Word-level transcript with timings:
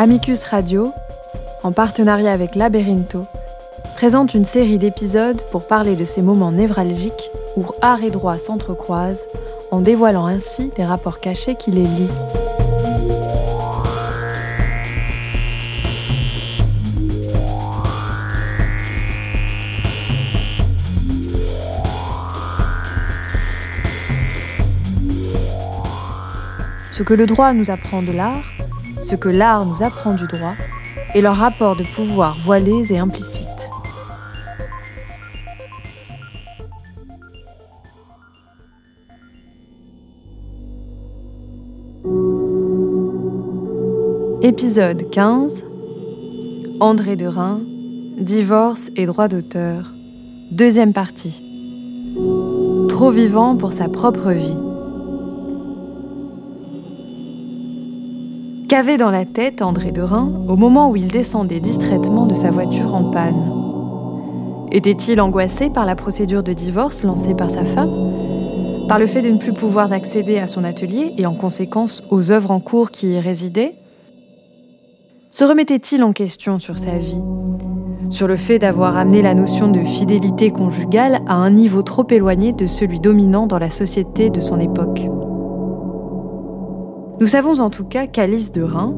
Amicus 0.00 0.44
Radio, 0.44 0.92
en 1.64 1.72
partenariat 1.72 2.32
avec 2.32 2.54
Laberinto, 2.54 3.24
présente 3.96 4.32
une 4.32 4.44
série 4.44 4.78
d'épisodes 4.78 5.42
pour 5.50 5.66
parler 5.66 5.96
de 5.96 6.04
ces 6.04 6.22
moments 6.22 6.52
névralgiques 6.52 7.32
où 7.56 7.64
art 7.82 8.04
et 8.04 8.10
droit 8.10 8.38
s'entrecroisent, 8.38 9.24
en 9.72 9.80
dévoilant 9.80 10.26
ainsi 10.26 10.70
les 10.78 10.84
rapports 10.84 11.18
cachés 11.18 11.56
qui 11.56 11.72
les 11.72 11.82
lient. 11.82 12.10
Ce 26.92 27.02
que 27.02 27.14
le 27.14 27.26
droit 27.26 27.52
nous 27.52 27.72
apprend 27.72 28.02
de 28.02 28.12
l'art, 28.12 28.44
ce 29.08 29.16
que 29.16 29.30
l'art 29.30 29.64
nous 29.64 29.82
apprend 29.82 30.12
du 30.12 30.26
droit, 30.26 30.54
et 31.14 31.22
leur 31.22 31.36
rapport 31.36 31.76
de 31.76 31.82
pouvoir 31.82 32.36
voilés 32.44 32.92
et 32.92 32.98
implicites. 32.98 33.48
Épisode 44.42 45.08
15 45.10 45.64
André 46.80 47.16
Derain, 47.16 47.60
divorce 48.18 48.90
et 48.94 49.06
droit 49.06 49.28
d'auteur. 49.28 49.94
Deuxième 50.52 50.92
partie. 50.92 51.42
Trop 52.88 53.10
vivant 53.10 53.56
pour 53.56 53.72
sa 53.72 53.88
propre 53.88 54.32
vie. 54.32 54.67
Qu'avait 58.68 58.98
dans 58.98 59.10
la 59.10 59.24
tête 59.24 59.62
André 59.62 59.92
Derain 59.92 60.30
au 60.46 60.54
moment 60.54 60.90
où 60.90 60.96
il 60.96 61.08
descendait 61.08 61.58
distraitement 61.58 62.26
de 62.26 62.34
sa 62.34 62.50
voiture 62.50 62.94
en 62.94 63.10
panne. 63.10 63.50
Était-il 64.70 65.22
angoissé 65.22 65.70
par 65.70 65.86
la 65.86 65.96
procédure 65.96 66.42
de 66.42 66.52
divorce 66.52 67.02
lancée 67.02 67.34
par 67.34 67.50
sa 67.50 67.64
femme 67.64 68.86
Par 68.86 68.98
le 68.98 69.06
fait 69.06 69.22
de 69.22 69.30
ne 69.30 69.38
plus 69.38 69.54
pouvoir 69.54 69.94
accéder 69.94 70.36
à 70.36 70.46
son 70.46 70.64
atelier 70.64 71.14
et 71.16 71.24
en 71.24 71.34
conséquence 71.34 72.02
aux 72.10 72.30
œuvres 72.30 72.50
en 72.50 72.60
cours 72.60 72.90
qui 72.90 73.14
y 73.14 73.18
résidaient? 73.18 73.74
Se 75.30 75.44
remettait-il 75.44 76.04
en 76.04 76.12
question 76.12 76.58
sur 76.58 76.76
sa 76.76 76.98
vie 76.98 77.22
Sur 78.10 78.28
le 78.28 78.36
fait 78.36 78.58
d'avoir 78.58 78.98
amené 78.98 79.22
la 79.22 79.32
notion 79.32 79.70
de 79.70 79.82
fidélité 79.82 80.50
conjugale 80.50 81.20
à 81.26 81.36
un 81.36 81.48
niveau 81.48 81.80
trop 81.80 82.06
éloigné 82.10 82.52
de 82.52 82.66
celui 82.66 83.00
dominant 83.00 83.46
dans 83.46 83.58
la 83.58 83.70
société 83.70 84.28
de 84.28 84.40
son 84.40 84.60
époque? 84.60 85.08
Nous 87.20 87.26
savons 87.26 87.60
en 87.60 87.70
tout 87.70 87.84
cas 87.84 88.06
qu'Alice 88.06 88.52
de 88.52 88.62
Rhin, 88.62 88.94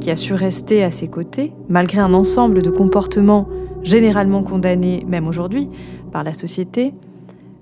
qui 0.00 0.10
a 0.10 0.16
su 0.16 0.34
rester 0.34 0.84
à 0.84 0.90
ses 0.90 1.08
côtés, 1.08 1.52
malgré 1.68 1.98
un 1.98 2.12
ensemble 2.12 2.62
de 2.62 2.70
comportements 2.70 3.48
généralement 3.82 4.42
condamnés, 4.42 5.04
même 5.06 5.26
aujourd'hui, 5.26 5.68
par 6.12 6.24
la 6.24 6.34
société, 6.34 6.92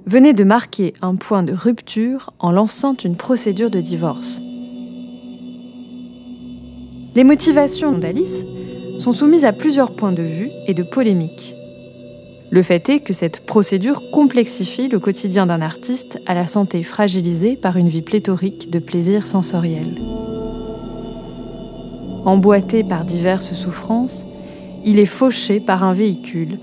venait 0.07 0.35
de 0.35 0.45
marquer 0.45 0.93
un 1.03 1.17
point 1.17 1.43
de 1.43 1.53
rupture 1.53 2.31
en 2.39 2.51
lançant 2.53 2.95
une 3.05 3.17
procédure 3.17 3.71
de 3.71 3.81
divorce. 3.81 4.41
Les 7.15 7.25
motivations 7.25 7.97
d'Alice 7.97 8.45
sont 8.99 9.13
soumises 9.13 9.45
à 9.45 9.53
plusieurs 9.53 9.95
points 9.95 10.13
de 10.13 10.23
vue 10.23 10.51
et 10.67 10.75
de 10.75 10.83
polémiques. 10.83 11.55
Le 12.57 12.63
fait 12.63 12.89
est 12.89 13.01
que 13.01 13.13
cette 13.13 13.45
procédure 13.45 14.11
complexifie 14.11 14.89
le 14.89 14.99
quotidien 14.99 15.45
d'un 15.45 15.61
artiste 15.61 16.19
à 16.25 16.33
la 16.33 16.47
santé 16.47 16.83
fragilisée 16.83 17.55
par 17.55 17.77
une 17.77 17.89
vie 17.89 18.01
pléthorique 18.01 18.71
de 18.71 18.79
plaisirs 18.79 19.27
sensoriels. 19.27 20.01
Emboîté 22.25 22.83
par 22.83 23.05
diverses 23.05 23.53
souffrances, 23.53 24.25
il 24.87 24.99
est 24.99 25.05
fauché 25.05 25.61
par 25.61 25.85
un 25.85 25.93
véhicule 25.93 26.59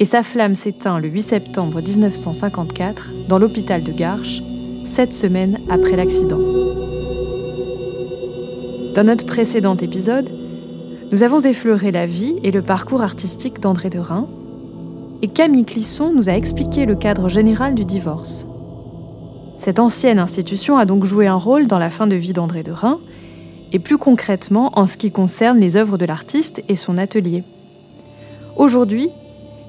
et 0.00 0.04
sa 0.04 0.24
flamme 0.24 0.56
s'éteint 0.56 0.98
le 0.98 1.06
8 1.06 1.22
septembre 1.22 1.82
1954 1.82 3.12
dans 3.28 3.38
l'hôpital 3.38 3.84
de 3.84 3.92
Garches, 3.92 4.42
sept 4.82 5.12
semaines 5.12 5.60
après 5.70 5.94
l'accident. 5.94 6.40
Dans 8.92 9.04
notre 9.04 9.24
précédent 9.24 9.76
épisode, 9.76 10.30
nous 11.12 11.22
avons 11.22 11.38
effleuré 11.42 11.92
la 11.92 12.06
vie 12.06 12.34
et 12.42 12.50
le 12.50 12.62
parcours 12.62 13.02
artistique 13.02 13.60
d'André 13.60 13.88
Derain, 13.88 14.28
et 15.22 15.28
Camille 15.28 15.64
Clisson 15.64 16.12
nous 16.14 16.28
a 16.28 16.34
expliqué 16.34 16.86
le 16.86 16.94
cadre 16.94 17.28
général 17.28 17.74
du 17.74 17.84
divorce. 17.84 18.46
Cette 19.56 19.80
ancienne 19.80 20.18
institution 20.18 20.76
a 20.78 20.84
donc 20.84 21.04
joué 21.04 21.26
un 21.26 21.34
rôle 21.34 21.66
dans 21.66 21.78
la 21.78 21.90
fin 21.90 22.06
de 22.06 22.14
vie 22.14 22.32
d'André 22.32 22.62
de 22.62 22.72
Rhin, 22.72 23.00
et 23.72 23.78
plus 23.78 23.98
concrètement 23.98 24.70
en 24.76 24.86
ce 24.86 24.96
qui 24.96 25.10
concerne 25.10 25.58
les 25.58 25.76
œuvres 25.76 25.98
de 25.98 26.06
l'artiste 26.06 26.62
et 26.68 26.76
son 26.76 26.96
atelier. 26.96 27.44
Aujourd'hui, 28.56 29.10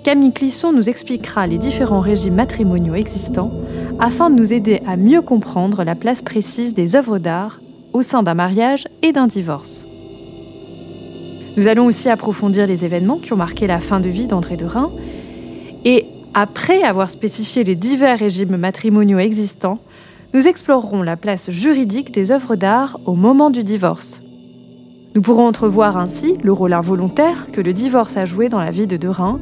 Camille 0.03 0.31
Clisson 0.31 0.71
nous 0.71 0.89
expliquera 0.89 1.47
les 1.47 1.57
différents 1.57 1.99
régimes 1.99 2.35
matrimoniaux 2.35 2.95
existants 2.95 3.51
afin 3.99 4.29
de 4.29 4.35
nous 4.35 4.53
aider 4.53 4.81
à 4.87 4.95
mieux 4.95 5.21
comprendre 5.21 5.83
la 5.83 5.95
place 5.95 6.21
précise 6.21 6.73
des 6.73 6.95
œuvres 6.95 7.17
d'art 7.17 7.59
au 7.91 8.01
sein 8.01 8.23
d'un 8.23 8.35
mariage 8.35 8.85
et 9.01 9.11
d'un 9.11 9.27
divorce. 9.27 9.85
Nous 11.57 11.67
allons 11.67 11.85
aussi 11.85 12.07
approfondir 12.07 12.67
les 12.67 12.85
événements 12.85 13.17
qui 13.17 13.33
ont 13.33 13.37
marqué 13.37 13.67
la 13.67 13.81
fin 13.81 13.99
de 13.99 14.07
vie 14.07 14.27
d'André 14.27 14.55
de 14.55 14.65
Rhin 14.65 14.91
après 16.41 16.83
avoir 16.83 17.09
spécifié 17.09 17.65
les 17.65 17.75
divers 17.75 18.17
régimes 18.17 18.55
matrimoniaux 18.55 19.19
existants, 19.19 19.79
nous 20.33 20.47
explorerons 20.47 21.03
la 21.03 21.17
place 21.17 21.51
juridique 21.51 22.13
des 22.13 22.31
œuvres 22.31 22.55
d'art 22.55 22.97
au 23.05 23.15
moment 23.15 23.49
du 23.49 23.65
divorce. 23.65 24.21
Nous 25.15 25.21
pourrons 25.21 25.47
entrevoir 25.47 25.97
ainsi 25.97 26.37
le 26.41 26.53
rôle 26.53 26.71
involontaire 26.71 27.47
que 27.51 27.59
le 27.59 27.73
divorce 27.73 28.15
a 28.15 28.23
joué 28.23 28.47
dans 28.47 28.61
la 28.61 28.71
vie 28.71 28.87
de 28.87 28.95
Derain 28.95 29.41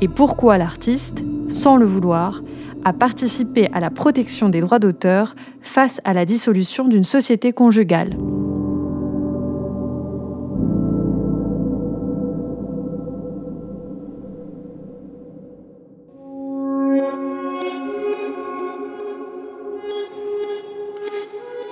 et 0.00 0.08
pourquoi 0.08 0.56
l'artiste, 0.56 1.22
sans 1.48 1.76
le 1.76 1.84
vouloir, 1.84 2.40
a 2.82 2.94
participé 2.94 3.68
à 3.74 3.80
la 3.80 3.90
protection 3.90 4.48
des 4.48 4.60
droits 4.60 4.78
d'auteur 4.78 5.34
face 5.60 6.00
à 6.04 6.14
la 6.14 6.24
dissolution 6.24 6.88
d'une 6.88 7.04
société 7.04 7.52
conjugale. 7.52 8.16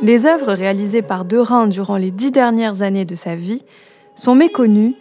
Les 0.02 0.24
œuvres 0.24 0.52
réalisées 0.52 1.02
par 1.02 1.26
Derain 1.26 1.66
durant 1.66 1.98
les 1.98 2.10
dix 2.10 2.30
dernières 2.30 2.80
années 2.80 3.04
de 3.04 3.14
sa 3.14 3.34
vie 3.34 3.62
sont 4.14 4.34
méconnues 4.34 4.94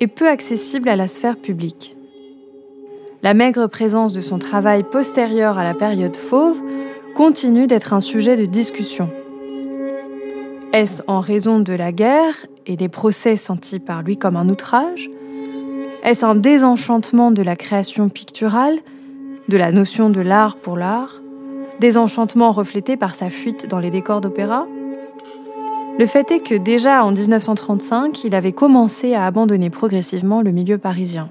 et 0.00 0.08
peu 0.08 0.28
accessibles 0.28 0.88
à 0.88 0.96
la 0.96 1.06
sphère 1.06 1.36
publique. 1.36 1.96
La 3.22 3.32
maigre 3.32 3.68
présence 3.68 4.12
de 4.12 4.20
son 4.20 4.38
travail 4.38 4.82
postérieur 4.82 5.56
à 5.56 5.64
la 5.64 5.74
période 5.74 6.16
fauve 6.16 6.60
continue 7.14 7.68
d'être 7.68 7.92
un 7.92 8.00
sujet 8.00 8.36
de 8.36 8.44
discussion. 8.44 9.08
Est-ce 10.72 11.02
en 11.06 11.20
raison 11.20 11.60
de 11.60 11.72
la 11.72 11.92
guerre 11.92 12.46
et 12.66 12.76
des 12.76 12.88
procès 12.88 13.36
sentis 13.36 13.78
par 13.78 14.02
lui 14.02 14.16
comme 14.16 14.36
un 14.36 14.48
outrage? 14.48 15.10
Est-ce 16.02 16.24
un 16.24 16.34
désenchantement 16.34 17.30
de 17.30 17.42
la 17.42 17.54
création 17.56 18.08
picturale, 18.08 18.78
de 19.48 19.56
la 19.56 19.70
notion 19.70 20.10
de 20.10 20.20
l'art 20.20 20.56
pour 20.56 20.76
l'art? 20.76 21.20
Désenchantement 21.80 22.52
reflété 22.52 22.96
par 22.96 23.14
sa 23.14 23.30
fuite 23.30 23.66
dans 23.66 23.80
les 23.80 23.90
décors 23.90 24.20
d'opéra 24.20 24.66
Le 25.98 26.06
fait 26.06 26.30
est 26.30 26.40
que 26.40 26.54
déjà 26.54 27.04
en 27.04 27.10
1935, 27.10 28.22
il 28.22 28.34
avait 28.34 28.52
commencé 28.52 29.14
à 29.14 29.24
abandonner 29.26 29.70
progressivement 29.70 30.42
le 30.42 30.52
milieu 30.52 30.78
parisien. 30.78 31.30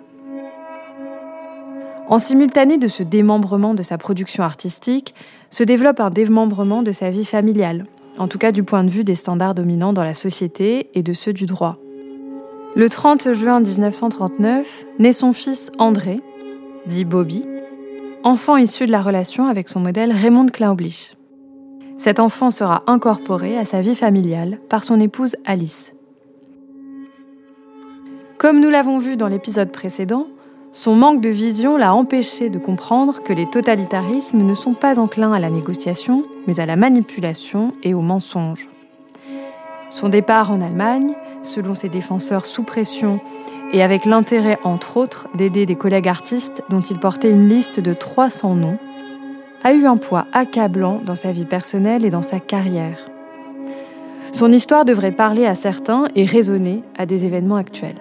En 2.10 2.18
simultané 2.18 2.80
de 2.80 2.88
ce 2.88 3.04
démembrement 3.04 3.76
de 3.76 3.84
sa 3.84 4.00
production 4.00 4.44
artistique, 4.44 5.14
se 5.52 5.64
développe 5.64 6.00
un 6.00 6.10
démembrement 6.10 6.82
de 6.82 6.92
sa 6.92 7.12
vie 7.12 7.26
familiale, 7.26 7.86
en 8.18 8.28
tout 8.28 8.40
cas 8.40 8.52
du 8.52 8.64
point 8.64 8.84
de 8.84 8.90
vue 8.90 9.04
des 9.04 9.14
standards 9.14 9.54
dominants 9.54 9.94
dans 9.94 10.04
la 10.04 10.16
société 10.16 10.90
et 10.96 11.04
de 11.04 11.14
ceux 11.14 11.34
du 11.34 11.46
droit. 11.46 11.78
Le 12.76 12.90
30 12.90 13.34
juin 13.34 13.60
1939 13.60 14.86
naît 14.98 15.14
son 15.14 15.34
fils 15.34 15.72
André, 15.78 16.20
dit 16.88 17.06
Bobby, 17.06 17.44
enfant 18.24 18.58
issu 18.58 18.86
de 18.86 18.92
la 18.92 19.02
relation 19.02 19.48
avec 19.48 19.70
son 19.70 19.80
modèle 19.80 20.12
Raymond 20.12 20.48
Klaublich. 20.48 21.16
Cet 21.98 22.20
enfant 22.20 22.52
sera 22.52 22.84
incorporé 22.88 23.58
à 23.58 23.66
sa 23.66 23.82
vie 23.82 23.96
familiale 23.96 24.60
par 24.70 24.84
son 24.84 25.00
épouse 25.00 25.36
Alice. 25.46 25.94
Comme 28.38 28.60
nous 28.60 28.70
l'avons 28.70 29.00
vu 29.00 29.18
dans 29.18 29.28
l'épisode 29.28 29.72
précédent, 29.72 30.28
son 30.72 30.96
manque 30.96 31.22
de 31.22 31.30
vision 31.30 31.78
l'a 31.78 31.94
empêché 31.94 32.50
de 32.50 32.60
comprendre 32.60 33.24
que 33.24 33.34
les 33.34 33.50
totalitarismes 33.50 34.44
ne 34.44 34.54
sont 34.54 34.74
pas 34.74 35.00
enclins 35.00 35.34
à 35.34 35.40
la 35.40 35.50
négociation, 35.50 36.24
mais 36.48 36.60
à 36.60 36.66
la 36.66 36.76
manipulation 36.76 37.74
et 37.84 37.94
au 37.94 38.02
mensonge. 38.02 38.68
Son 39.90 40.10
départ 40.10 40.52
en 40.52 40.62
Allemagne, 40.62 41.14
selon 41.42 41.74
ses 41.74 41.90
défenseurs 41.90 42.46
sous 42.46 42.64
pression 42.64 43.20
et 43.72 43.84
avec 43.84 44.06
l'intérêt, 44.06 44.58
entre 44.64 44.98
autres, 44.98 45.28
d'aider 45.36 45.66
des 45.66 45.76
collègues 45.76 46.08
artistes 46.08 46.64
dont 46.70 46.82
il 46.82 46.98
portait 46.98 47.30
une 47.30 47.48
liste 47.48 47.80
de 47.80 47.94
300 47.94 48.56
noms, 48.56 48.80
a 49.64 49.74
eu 49.74 49.86
un 49.86 49.98
poids 49.98 50.26
accablant 50.34 51.02
dans 51.06 51.16
sa 51.16 51.32
vie 51.32 51.46
personnelle 51.46 52.06
et 52.06 52.10
dans 52.10 52.22
sa 52.22 52.40
carrière. 52.40 53.06
Son 54.32 54.52
histoire 54.52 54.86
devrait 54.86 55.12
parler 55.12 55.46
à 55.46 55.56
certains 55.56 56.06
et 56.16 56.26
résonner 56.26 56.84
à 56.98 57.06
des 57.06 57.26
événements 57.26 57.58
actuels. 57.58 57.96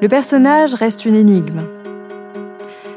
Le 0.00 0.08
personnage 0.08 0.74
reste 0.74 1.04
une 1.04 1.14
énigme. 1.14 1.62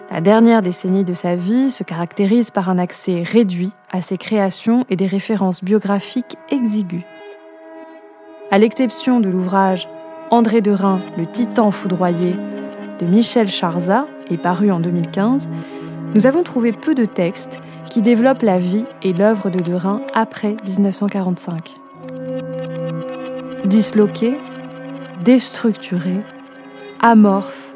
La 0.10 0.22
dernière 0.22 0.62
décennie 0.62 1.04
de 1.04 1.14
sa 1.14 1.36
vie 1.36 1.70
se 1.70 1.84
caractérise 1.84 2.52
par 2.52 2.70
un 2.70 2.78
accès 2.78 3.24
réduit 3.24 3.72
à 3.92 4.02
ses 4.02 4.18
créations 4.18 4.86
et 4.90 4.96
des 4.96 5.08
références 5.08 5.64
biographiques 5.64 6.38
exiguës. 6.50 7.04
À 8.52 8.58
l'exception 8.58 9.20
de 9.20 9.30
l'ouvrage 9.30 9.88
André 10.34 10.62
de 10.62 10.72
Rhin, 10.72 11.00
Le 11.16 11.28
Titan 11.28 11.70
foudroyé 11.70 12.34
de 13.00 13.06
Michel 13.06 13.48
Charza, 13.48 14.08
et 14.32 14.38
paru 14.38 14.72
en 14.72 14.80
2015, 14.80 15.48
nous 16.16 16.26
avons 16.26 16.42
trouvé 16.42 16.72
peu 16.72 16.96
de 16.96 17.06
textes 17.06 17.60
qui 17.88 18.02
développent 18.02 18.42
la 18.42 18.58
vie 18.58 18.86
et 19.04 19.14
l'œuvre 19.14 19.52
de 19.52 19.60
Derain 19.60 20.02
après 20.16 20.56
1945. 20.68 21.76
Disloqué, 23.66 24.34
déstructuré, 25.24 26.18
amorphe, 27.00 27.76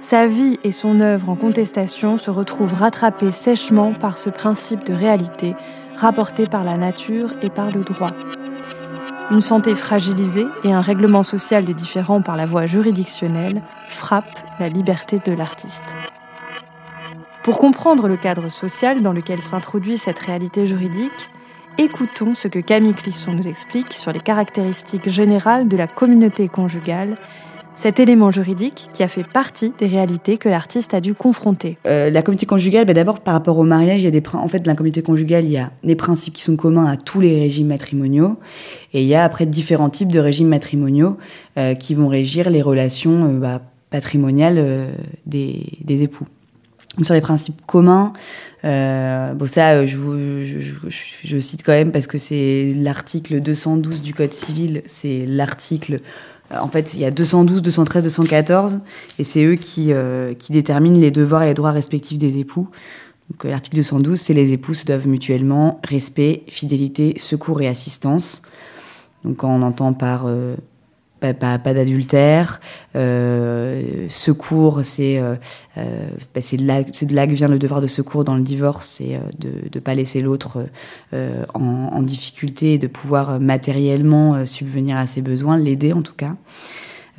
sa 0.00 0.28
vie 0.28 0.60
et 0.62 0.70
son 0.70 1.00
œuvre 1.00 1.28
en 1.30 1.34
contestation 1.34 2.16
se 2.16 2.30
retrouvent 2.30 2.74
rattrapées 2.74 3.32
sèchement 3.32 3.92
par 3.92 4.18
ce 4.18 4.30
principe 4.30 4.86
de 4.86 4.94
réalité 4.94 5.56
rapporté 5.96 6.44
par 6.46 6.62
la 6.62 6.76
nature 6.76 7.32
et 7.42 7.50
par 7.50 7.72
le 7.72 7.80
droit 7.80 8.12
une 9.30 9.40
santé 9.42 9.74
fragilisée 9.74 10.46
et 10.64 10.72
un 10.72 10.80
règlement 10.80 11.22
social 11.22 11.64
des 11.64 11.74
différends 11.74 12.22
par 12.22 12.36
la 12.36 12.46
voie 12.46 12.66
juridictionnelle 12.66 13.62
frappent 13.88 14.44
la 14.58 14.68
liberté 14.68 15.20
de 15.24 15.32
l'artiste. 15.32 15.96
Pour 17.42 17.58
comprendre 17.58 18.08
le 18.08 18.16
cadre 18.16 18.48
social 18.48 19.02
dans 19.02 19.12
lequel 19.12 19.42
s'introduit 19.42 19.98
cette 19.98 20.18
réalité 20.18 20.64
juridique, 20.64 21.30
écoutons 21.76 22.34
ce 22.34 22.48
que 22.48 22.58
Camille 22.58 22.94
Clisson 22.94 23.32
nous 23.32 23.48
explique 23.48 23.92
sur 23.92 24.12
les 24.12 24.20
caractéristiques 24.20 25.10
générales 25.10 25.68
de 25.68 25.76
la 25.76 25.86
communauté 25.86 26.48
conjugale 26.48 27.14
cet 27.78 28.00
élément 28.00 28.32
juridique 28.32 28.88
qui 28.92 29.04
a 29.04 29.08
fait 29.08 29.22
partie 29.22 29.72
des 29.78 29.86
réalités 29.86 30.36
que 30.36 30.48
l'artiste 30.48 30.94
a 30.94 31.00
dû 31.00 31.14
confronter. 31.14 31.78
Euh, 31.86 32.10
la 32.10 32.22
communauté 32.22 32.44
conjugale, 32.44 32.84
bah, 32.86 32.92
d'abord 32.92 33.20
par 33.20 33.34
rapport 33.34 33.56
au 33.56 33.62
mariage, 33.62 34.00
il 34.00 34.04
y 34.04 34.08
a 34.08 34.10
des 34.10 34.20
en 34.32 34.48
fait 34.48 34.66
la 34.66 34.74
conjugale, 35.00 35.44
il 35.44 35.52
y 35.52 35.58
principes 35.94 36.34
qui 36.34 36.42
sont 36.42 36.56
communs 36.56 36.86
à 36.86 36.96
tous 36.96 37.20
les 37.20 37.38
régimes 37.38 37.68
matrimoniaux 37.68 38.40
et 38.94 39.02
il 39.02 39.06
y 39.06 39.14
a 39.14 39.22
après 39.22 39.46
différents 39.46 39.90
types 39.90 40.10
de 40.10 40.18
régimes 40.18 40.48
matrimoniaux 40.48 41.18
euh, 41.56 41.76
qui 41.76 41.94
vont 41.94 42.08
régir 42.08 42.50
les 42.50 42.62
relations 42.62 43.26
euh, 43.26 43.38
bah, 43.38 43.62
patrimoniales 43.90 44.88
des, 45.26 45.62
époux. 46.02 46.26
Sur 47.02 47.14
les 47.14 47.20
principes 47.20 47.64
communs, 47.64 48.12
ça, 49.46 49.86
je, 49.86 51.38
cite 51.38 51.62
quand 51.62 51.72
même 51.72 51.92
parce 51.92 52.08
que 52.08 52.18
c'est 52.18 52.72
l'article 52.76 53.40
212 53.40 54.02
du 54.02 54.14
Code 54.14 54.32
civil, 54.32 54.82
c'est 54.84 55.24
l'article 55.26 56.00
en 56.50 56.68
fait, 56.68 56.94
il 56.94 57.00
y 57.00 57.04
a 57.04 57.10
212, 57.10 57.62
213, 57.62 58.04
214, 58.04 58.80
et 59.18 59.24
c'est 59.24 59.44
eux 59.44 59.56
qui, 59.56 59.92
euh, 59.92 60.34
qui 60.34 60.52
déterminent 60.52 60.98
les 60.98 61.10
devoirs 61.10 61.42
et 61.42 61.48
les 61.48 61.54
droits 61.54 61.72
respectifs 61.72 62.18
des 62.18 62.38
époux. 62.38 62.68
Donc, 63.30 63.44
euh, 63.44 63.50
l'article 63.50 63.76
212, 63.76 64.18
c'est 64.18 64.34
les 64.34 64.52
époux 64.52 64.74
se 64.74 64.86
doivent 64.86 65.06
mutuellement 65.06 65.80
respect, 65.84 66.44
fidélité, 66.48 67.14
secours 67.18 67.60
et 67.60 67.68
assistance. 67.68 68.42
Donc, 69.24 69.44
on 69.44 69.62
entend 69.62 69.92
par 69.92 70.26
pas, 71.20 71.58
d'adultère. 71.58 72.60
Euh, 72.96 74.06
secours, 74.08 74.80
c'est 74.82 75.18
euh, 75.18 75.36
euh 75.76 76.08
bah, 76.34 76.40
de, 76.40 76.66
là, 76.66 76.82
de 76.82 77.26
que 77.26 77.34
vient 77.34 77.48
le 77.48 77.58
devoir 77.58 77.80
de 77.80 77.86
secours 77.86 78.24
dans 78.24 78.36
le 78.36 78.42
divorce, 78.42 78.98
c'est 78.98 79.20
de 79.38 79.50
ne 79.74 79.80
pas 79.80 79.94
laisser 79.94 80.20
l'autre 80.20 80.66
en, 81.54 82.02
difficulté 82.02 82.74
et 82.74 82.78
de 82.78 82.86
pouvoir 82.86 83.40
matériellement 83.40 84.46
subvenir 84.46 84.96
à 84.96 85.06
ses 85.06 85.20
besoins, 85.20 85.58
l'aider 85.58 85.92
en 85.92 86.02
tout 86.02 86.14
cas. 86.14 86.36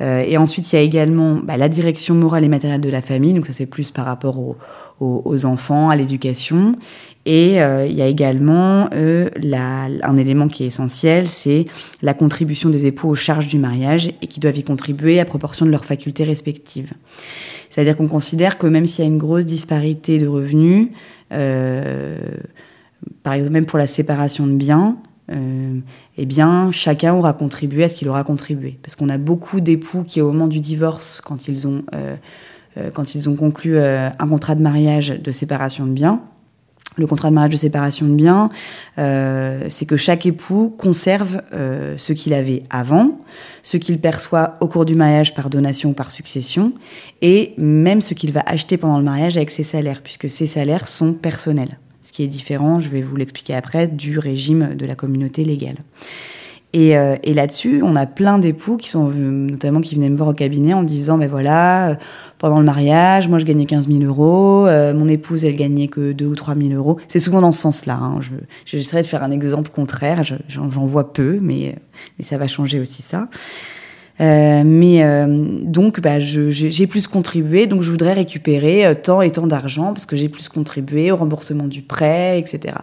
et 0.00 0.36
ensuite, 0.36 0.72
il 0.72 0.76
y 0.76 0.78
a 0.78 0.82
également 0.82 1.34
bah, 1.34 1.56
la 1.56 1.68
direction 1.68 2.14
morale 2.14 2.44
et 2.44 2.48
matérielle 2.48 2.80
de 2.80 2.90
la 2.90 3.02
famille, 3.02 3.34
donc 3.34 3.46
ça 3.46 3.52
c'est 3.52 3.66
plus 3.66 3.90
par 3.90 4.06
rapport 4.06 4.38
aux 4.98 5.44
enfants, 5.44 5.90
à 5.90 5.96
l'éducation. 5.96 6.76
Et 7.26 7.60
euh, 7.60 7.86
il 7.86 7.94
y 7.94 8.02
a 8.02 8.06
également 8.06 8.88
euh, 8.94 9.28
un 10.02 10.16
élément 10.16 10.48
qui 10.48 10.64
est 10.64 10.68
essentiel, 10.68 11.28
c'est 11.28 11.66
la 12.00 12.14
contribution 12.14 12.70
des 12.70 12.86
époux 12.86 13.08
aux 13.08 13.14
charges 13.14 13.48
du 13.48 13.58
mariage 13.58 14.12
et 14.22 14.26
qui 14.26 14.40
doivent 14.40 14.56
y 14.56 14.64
contribuer 14.64 15.20
à 15.20 15.26
proportion 15.26 15.66
de 15.66 15.70
leurs 15.70 15.84
facultés 15.84 16.24
respectives. 16.24 16.92
C'est-à-dire 17.68 17.96
qu'on 17.96 18.08
considère 18.08 18.56
que 18.56 18.66
même 18.66 18.86
s'il 18.86 19.04
y 19.04 19.08
a 19.08 19.10
une 19.10 19.18
grosse 19.18 19.44
disparité 19.44 20.18
de 20.18 20.26
revenus, 20.26 20.88
euh, 21.32 22.18
par 23.22 23.34
exemple 23.34 23.52
même 23.52 23.66
pour 23.66 23.78
la 23.78 23.86
séparation 23.86 24.46
de 24.46 24.54
biens, 24.54 24.96
eh 26.18 26.26
bien 26.26 26.72
chacun 26.72 27.14
aura 27.14 27.32
contribué 27.32 27.84
à 27.84 27.88
ce 27.88 27.94
qu'il 27.94 28.08
aura 28.08 28.24
contribué. 28.24 28.78
Parce 28.82 28.96
qu'on 28.96 29.08
a 29.08 29.16
beaucoup 29.16 29.60
d'époux 29.60 30.02
qui 30.02 30.20
au 30.20 30.32
moment 30.32 30.48
du 30.48 30.58
divorce, 30.58 31.20
quand 31.20 31.46
ils 31.46 31.68
ont, 31.68 31.84
quand 32.94 33.14
ils 33.14 33.28
ont 33.28 33.36
conclu 33.36 33.78
un 33.78 34.28
contrat 34.28 34.56
de 34.56 34.62
mariage 34.62 35.10
de 35.10 35.30
séparation 35.30 35.86
de 35.86 35.92
biens, 35.92 36.20
le 36.96 37.06
contrat 37.06 37.30
de 37.30 37.34
mariage 37.34 37.52
de 37.52 37.56
séparation 37.56 38.06
de 38.06 38.14
biens, 38.14 38.50
euh, 38.98 39.66
c'est 39.68 39.86
que 39.86 39.96
chaque 39.96 40.26
époux 40.26 40.74
conserve 40.76 41.42
euh, 41.52 41.94
ce 41.98 42.12
qu'il 42.12 42.34
avait 42.34 42.62
avant, 42.70 43.20
ce 43.62 43.76
qu'il 43.76 43.98
perçoit 43.98 44.56
au 44.60 44.68
cours 44.68 44.84
du 44.84 44.94
mariage 44.94 45.34
par 45.34 45.50
donation 45.50 45.90
ou 45.90 45.92
par 45.92 46.10
succession, 46.10 46.72
et 47.22 47.54
même 47.56 48.00
ce 48.00 48.14
qu'il 48.14 48.32
va 48.32 48.42
acheter 48.46 48.76
pendant 48.76 48.98
le 48.98 49.04
mariage 49.04 49.36
avec 49.36 49.50
ses 49.50 49.62
salaires, 49.62 50.02
puisque 50.02 50.28
ces 50.28 50.46
salaires 50.46 50.88
sont 50.88 51.12
personnels. 51.12 51.78
Ce 52.02 52.12
qui 52.12 52.22
est 52.22 52.28
différent, 52.28 52.80
je 52.80 52.88
vais 52.88 53.02
vous 53.02 53.16
l'expliquer 53.16 53.54
après, 53.54 53.86
du 53.86 54.18
régime 54.18 54.74
de 54.74 54.86
la 54.86 54.94
communauté 54.94 55.44
légale. 55.44 55.76
Et, 56.72 56.96
euh, 56.96 57.16
et 57.24 57.34
là-dessus, 57.34 57.82
on 57.82 57.96
a 57.96 58.06
plein 58.06 58.38
d'époux 58.38 58.76
qui 58.76 58.88
sont 58.88 59.08
notamment 59.08 59.80
qui 59.80 59.96
venaient 59.96 60.08
me 60.08 60.16
voir 60.16 60.28
au 60.28 60.34
cabinet 60.34 60.72
en 60.72 60.84
disant, 60.84 61.18
ben 61.18 61.28
voilà, 61.28 61.90
euh, 61.90 61.94
pendant 62.38 62.60
le 62.60 62.64
mariage, 62.64 63.28
moi 63.28 63.38
je 63.38 63.44
gagnais 63.44 63.64
15 63.64 63.88
000 63.88 64.02
euros, 64.04 64.66
euh, 64.68 64.94
mon 64.94 65.08
épouse 65.08 65.44
elle 65.44 65.56
gagnait 65.56 65.88
que 65.88 66.12
2 66.12 66.26
ou 66.26 66.36
3 66.36 66.54
000 66.54 66.68
euros. 66.74 66.98
C'est 67.08 67.18
souvent 67.18 67.40
dans 67.40 67.50
ce 67.50 67.60
sens-là. 67.60 67.98
Hein. 68.00 68.20
J'essaierai 68.66 69.02
de 69.02 69.06
faire 69.06 69.24
un 69.24 69.32
exemple 69.32 69.70
contraire, 69.70 70.22
j'en 70.48 70.68
vois 70.68 71.12
peu, 71.12 71.40
mais, 71.42 71.74
mais 72.18 72.24
ça 72.24 72.38
va 72.38 72.46
changer 72.46 72.78
aussi 72.78 73.02
ça. 73.02 73.28
Euh, 74.20 74.62
mais 74.64 75.02
donc, 75.64 76.00
bah, 76.00 76.20
j'ai 76.20 76.86
plus 76.86 77.08
contribué, 77.08 77.66
donc 77.66 77.82
je 77.82 77.90
voudrais 77.90 78.12
récupérer 78.12 78.94
tant 79.02 79.22
et 79.22 79.30
tant 79.30 79.48
d'argent 79.48 79.92
parce 79.92 80.06
que 80.06 80.14
j'ai 80.14 80.28
plus 80.28 80.48
contribué 80.48 81.10
au 81.10 81.16
remboursement 81.16 81.66
du 81.66 81.82
prêt, 81.82 82.38
etc. 82.38 82.74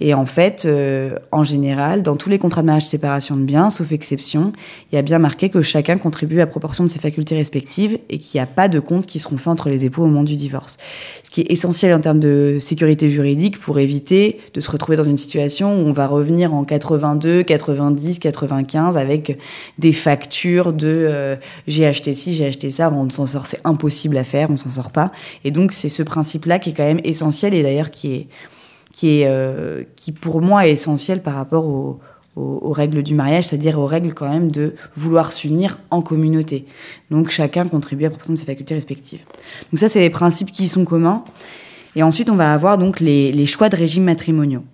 Et 0.00 0.12
en 0.12 0.26
fait, 0.26 0.64
euh, 0.66 1.16
en 1.32 1.42
général, 1.42 2.02
dans 2.02 2.16
tous 2.16 2.28
les 2.28 2.38
contrats 2.38 2.60
de 2.60 2.66
mariage 2.66 2.84
de 2.84 2.88
séparation 2.88 3.36
de 3.36 3.42
biens, 3.42 3.70
sauf 3.70 3.92
exception, 3.92 4.52
il 4.92 4.96
y 4.96 4.98
a 4.98 5.02
bien 5.02 5.18
marqué 5.18 5.48
que 5.48 5.62
chacun 5.62 5.96
contribue 5.96 6.40
à 6.40 6.46
proportion 6.46 6.84
de 6.84 6.88
ses 6.88 6.98
facultés 6.98 7.34
respectives 7.34 7.98
et 8.10 8.18
qu'il 8.18 8.38
n'y 8.38 8.42
a 8.42 8.46
pas 8.46 8.68
de 8.68 8.78
comptes 8.78 9.06
qui 9.06 9.18
seront 9.18 9.38
faits 9.38 9.48
entre 9.48 9.70
les 9.70 9.84
époux 9.84 10.02
au 10.02 10.06
moment 10.06 10.22
du 10.22 10.36
divorce. 10.36 10.76
Ce 11.22 11.30
qui 11.30 11.40
est 11.40 11.50
essentiel 11.50 11.94
en 11.94 12.00
termes 12.00 12.20
de 12.20 12.58
sécurité 12.60 13.08
juridique 13.08 13.58
pour 13.58 13.78
éviter 13.78 14.38
de 14.52 14.60
se 14.60 14.70
retrouver 14.70 14.96
dans 14.96 15.04
une 15.04 15.18
situation 15.18 15.74
où 15.74 15.86
on 15.86 15.92
va 15.92 16.06
revenir 16.06 16.52
en 16.52 16.64
82, 16.64 17.42
90, 17.42 18.18
95 18.18 18.96
avec 18.98 19.38
des 19.78 19.92
factures 19.92 20.72
de 20.72 20.86
euh, 20.86 21.36
j'ai 21.66 21.86
acheté 21.86 22.12
ci, 22.12 22.34
j'ai 22.34 22.46
acheté 22.46 22.70
ça, 22.70 22.92
on 22.92 23.08
s'en 23.08 23.26
sort, 23.26 23.46
c'est 23.46 23.60
impossible 23.64 24.18
à 24.18 24.24
faire, 24.24 24.50
on 24.50 24.56
s'en 24.56 24.70
sort 24.70 24.90
pas. 24.90 25.10
Et 25.44 25.50
donc 25.50 25.72
c'est 25.72 25.88
ce 25.88 26.02
principe-là 26.02 26.58
qui 26.58 26.70
est 26.70 26.72
quand 26.74 26.84
même 26.84 27.00
essentiel 27.02 27.54
et 27.54 27.62
d'ailleurs 27.62 27.90
qui 27.90 28.14
est 28.14 28.26
qui, 28.96 29.20
est, 29.20 29.26
euh, 29.26 29.82
qui 29.94 30.10
pour 30.10 30.40
moi 30.40 30.66
est 30.66 30.72
essentiel 30.72 31.20
par 31.20 31.34
rapport 31.34 31.66
aux, 31.66 32.00
aux, 32.34 32.72
règles 32.72 33.02
du 33.02 33.14
mariage, 33.14 33.44
c'est-à-dire 33.44 33.78
aux 33.78 33.84
règles 33.84 34.14
quand 34.14 34.26
même 34.26 34.50
de 34.50 34.74
vouloir 34.94 35.32
s'unir 35.32 35.78
en 35.90 36.00
communauté. 36.00 36.64
Donc 37.10 37.28
chacun 37.28 37.68
contribue 37.68 38.06
à 38.06 38.08
proportion 38.08 38.32
de 38.32 38.38
ses 38.38 38.46
facultés 38.46 38.72
respectives. 38.72 39.20
Donc 39.70 39.78
ça, 39.80 39.90
c'est 39.90 40.00
les 40.00 40.08
principes 40.08 40.50
qui 40.50 40.66
sont 40.66 40.86
communs. 40.86 41.24
Et 41.94 42.02
ensuite, 42.02 42.30
on 42.30 42.36
va 42.36 42.54
avoir 42.54 42.78
donc 42.78 43.00
les, 43.00 43.32
les 43.32 43.44
choix 43.44 43.68
de 43.68 43.76
régimes 43.76 44.04
matrimoniaux. 44.04 44.64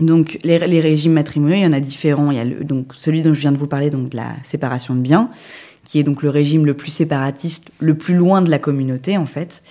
Donc 0.00 0.38
les, 0.42 0.58
les, 0.58 0.80
régimes 0.80 1.12
matrimoniaux, 1.12 1.54
il 1.54 1.62
y 1.62 1.66
en 1.66 1.72
a 1.72 1.78
différents. 1.78 2.32
Il 2.32 2.36
y 2.38 2.40
a 2.40 2.44
le, 2.44 2.64
donc 2.64 2.94
celui 2.94 3.22
dont 3.22 3.32
je 3.32 3.40
viens 3.42 3.52
de 3.52 3.58
vous 3.58 3.68
parler, 3.68 3.90
donc 3.90 4.12
la 4.12 4.34
séparation 4.42 4.96
de 4.96 5.00
biens 5.00 5.30
qui 5.86 6.00
est 6.00 6.02
donc 6.02 6.22
le 6.22 6.30
régime 6.30 6.66
le 6.66 6.74
plus 6.74 6.90
séparatiste, 6.90 7.70
le 7.78 7.96
plus 7.96 8.16
loin 8.16 8.42
de 8.42 8.50
la 8.50 8.58
communauté 8.58 9.16
en 9.16 9.24
fait. 9.24 9.62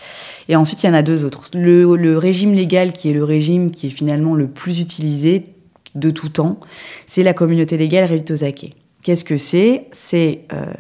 Et 0.47 0.55
ensuite, 0.55 0.81
il 0.81 0.87
y 0.87 0.89
en 0.89 0.93
a 0.93 1.01
deux 1.01 1.25
autres. 1.25 1.49
Le, 1.53 2.17
régime 2.17 2.53
légal, 2.53 2.93
qui 2.93 3.09
est 3.09 3.13
le 3.13 3.23
régime 3.23 3.69
qui 3.69 3.87
est 3.87 3.91
finalement 3.91 4.33
le 4.33 4.47
plus 4.47 4.79
utilisé 4.79 5.53
de 5.93 6.09
tout 6.09 6.29
temps, 6.29 6.59
c'est 7.05 7.21
la 7.21 7.33
communauté 7.33 7.77
légale 7.77 8.09
Ozake. 8.29 8.75
Qu'est-ce 9.03 9.25
que 9.25 9.37
c'est? 9.37 9.87
C'est 9.91 10.45
euh, 10.53 10.73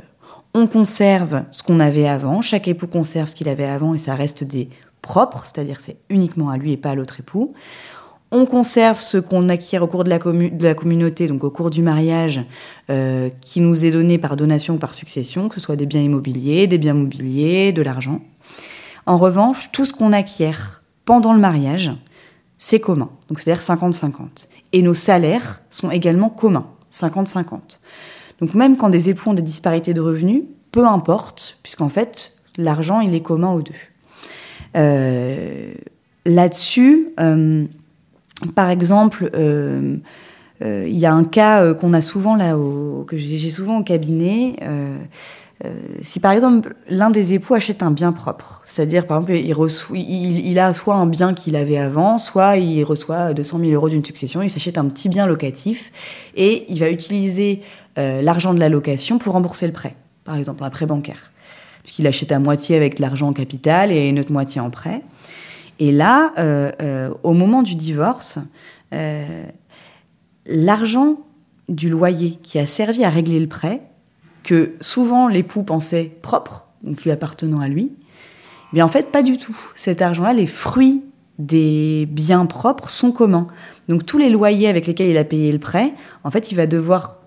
on 0.53 0.67
conserve 0.67 1.43
ce 1.51 1.63
qu'on 1.63 1.81
avait 1.81 2.07
avant, 2.07 2.41
chaque 2.41 2.69
époux 2.69 2.87
conserve 2.87 3.27
ce 3.27 3.35
qu'il 3.35 3.49
avait 3.49 3.65
avant 3.65 3.93
et 3.93 3.97
ça 3.97 4.15
reste 4.15 4.45
des 4.45 4.69
propres, 5.01 5.43
c'est-à-dire 5.43 5.81
c'est 5.81 5.97
uniquement 6.09 6.49
à 6.49 6.57
lui 6.57 6.71
et 6.71 6.77
pas 6.77 6.91
à 6.91 6.95
l'autre 6.95 7.19
époux. 7.19 7.53
On 8.31 8.45
conserve 8.45 8.99
ce 8.99 9.17
qu'on 9.17 9.49
acquiert 9.49 9.83
au 9.83 9.87
cours 9.87 10.03
de 10.03 10.09
la, 10.09 10.73
communauté, 10.73 11.27
donc 11.27 11.43
au 11.43 11.51
cours 11.51 11.69
du 11.69 11.81
mariage, 11.81 12.43
euh, 12.89 13.29
qui 13.41 13.61
nous 13.61 13.85
est 13.85 13.91
donné 13.91 14.17
par 14.17 14.35
donation 14.35 14.75
ou 14.75 14.77
par 14.77 14.95
succession, 14.95 15.47
que 15.47 15.55
ce 15.55 15.61
soit 15.61 15.75
des 15.75 15.85
biens 15.85 16.01
immobiliers, 16.01 16.67
des 16.67 16.77
biens 16.77 16.95
mobiliers, 16.95 17.71
de 17.71 17.81
l'argent. 17.81 18.19
En 19.05 19.17
revanche, 19.17 19.71
tout 19.71 19.85
ce 19.85 19.93
qu'on 19.93 20.11
acquiert 20.11 20.83
pendant 21.05 21.33
le 21.33 21.39
mariage, 21.39 21.91
c'est 22.57 22.79
commun. 22.79 23.09
Donc 23.29 23.39
c'est-à-dire 23.39 23.63
50-50. 23.63 24.47
Et 24.73 24.81
nos 24.81 24.95
salaires 24.95 25.61
sont 25.69 25.91
également 25.91 26.29
communs, 26.29 26.67
50-50. 26.91 27.79
Donc 28.41 28.53
même 28.53 28.75
quand 28.75 28.89
des 28.89 29.09
époux 29.09 29.29
ont 29.29 29.33
des 29.33 29.41
disparités 29.41 29.93
de 29.93 30.01
revenus, 30.01 30.43
peu 30.71 30.85
importe, 30.85 31.57
puisqu'en 31.63 31.89
fait, 31.89 32.33
l'argent, 32.57 32.99
il 32.99 33.13
est 33.13 33.21
commun 33.21 33.51
aux 33.51 33.61
deux. 33.61 33.73
Euh, 34.75 35.73
là-dessus, 36.25 37.09
euh, 37.19 37.65
par 38.53 38.69
exemple, 38.69 39.29
euh, 39.33 39.97
il 40.61 40.97
y 40.97 41.05
a 41.05 41.13
un 41.13 41.23
cas 41.23 41.73
qu'on 41.73 41.93
a 41.93 42.01
souvent 42.01 42.35
là, 42.35 42.55
que 43.07 43.17
j'ai 43.17 43.49
souvent 43.49 43.79
au 43.79 43.83
cabinet. 43.83 44.55
si 46.01 46.19
par 46.19 46.31
exemple 46.31 46.75
l'un 46.89 47.09
des 47.09 47.33
époux 47.33 47.55
achète 47.55 47.83
un 47.83 47.91
bien 47.91 48.13
propre, 48.13 48.61
c'est-à-dire 48.65 49.05
par 49.05 49.17
exemple 49.17 49.33
il, 49.33 49.53
reçoit, 49.53 49.97
il, 49.97 50.57
a 50.59 50.73
soit 50.73 50.95
un 50.95 51.07
bien 51.07 51.33
qu'il 51.33 51.57
avait 51.57 51.77
avant, 51.77 52.17
soit 52.17 52.55
il 52.55 52.83
reçoit 52.85 53.33
200 53.33 53.59
000 53.59 53.71
euros 53.71 53.89
d'une 53.89 54.05
succession, 54.05 54.41
il 54.41 54.49
s'achète 54.49 54.77
un 54.77 54.85
petit 54.85 55.09
bien 55.09 55.25
locatif 55.25 55.91
et 56.35 56.65
il 56.69 56.79
va 56.79 56.89
utiliser 56.89 57.61
l'argent 57.97 58.53
de 58.53 58.59
la 58.59 58.69
location 58.69 59.17
pour 59.17 59.33
rembourser 59.33 59.67
le 59.67 59.73
prêt, 59.73 59.95
par 60.23 60.37
exemple 60.37 60.63
un 60.63 60.69
prêt 60.69 60.85
bancaire 60.85 61.31
puisqu'il 61.85 62.07
achète 62.07 62.31
à 62.31 62.39
moitié 62.39 62.75
avec 62.75 62.99
l'argent 62.99 63.29
en 63.29 63.33
capital 63.33 63.91
et 63.91 64.09
une 64.09 64.19
autre 64.19 64.31
moitié 64.31 64.59
en 64.59 64.69
prêt. 64.69 65.01
Et 65.79 65.91
là, 65.91 66.33
euh, 66.37 66.71
euh, 66.81 67.13
au 67.23 67.33
moment 67.33 67.61
du 67.61 67.75
divorce, 67.75 68.39
euh, 68.93 69.45
l'argent 70.45 71.19
du 71.67 71.89
loyer 71.89 72.39
qui 72.43 72.59
a 72.59 72.65
servi 72.65 73.03
à 73.03 73.09
régler 73.09 73.39
le 73.39 73.47
prêt, 73.47 73.81
que 74.43 74.75
souvent 74.79 75.27
l'époux 75.27 75.63
pensait 75.63 76.11
propre, 76.21 76.67
donc 76.83 77.03
lui 77.03 77.11
appartenant 77.11 77.59
à 77.59 77.67
lui, 77.67 77.91
en 78.79 78.87
fait 78.87 79.11
pas 79.11 79.23
du 79.23 79.37
tout. 79.37 79.57
Cet 79.73 80.01
argent-là, 80.01 80.33
les 80.33 80.47
fruits 80.47 81.01
des 81.39 82.07
biens 82.09 82.45
propres 82.45 82.89
sont 82.89 83.11
communs. 83.11 83.47
Donc 83.87 84.05
tous 84.05 84.17
les 84.17 84.29
loyers 84.29 84.67
avec 84.67 84.87
lesquels 84.87 85.09
il 85.09 85.17
a 85.17 85.23
payé 85.23 85.51
le 85.51 85.59
prêt, 85.59 85.93
en 86.23 86.31
fait, 86.31 86.51
il 86.51 86.55
va 86.55 86.67
devoir 86.67 87.17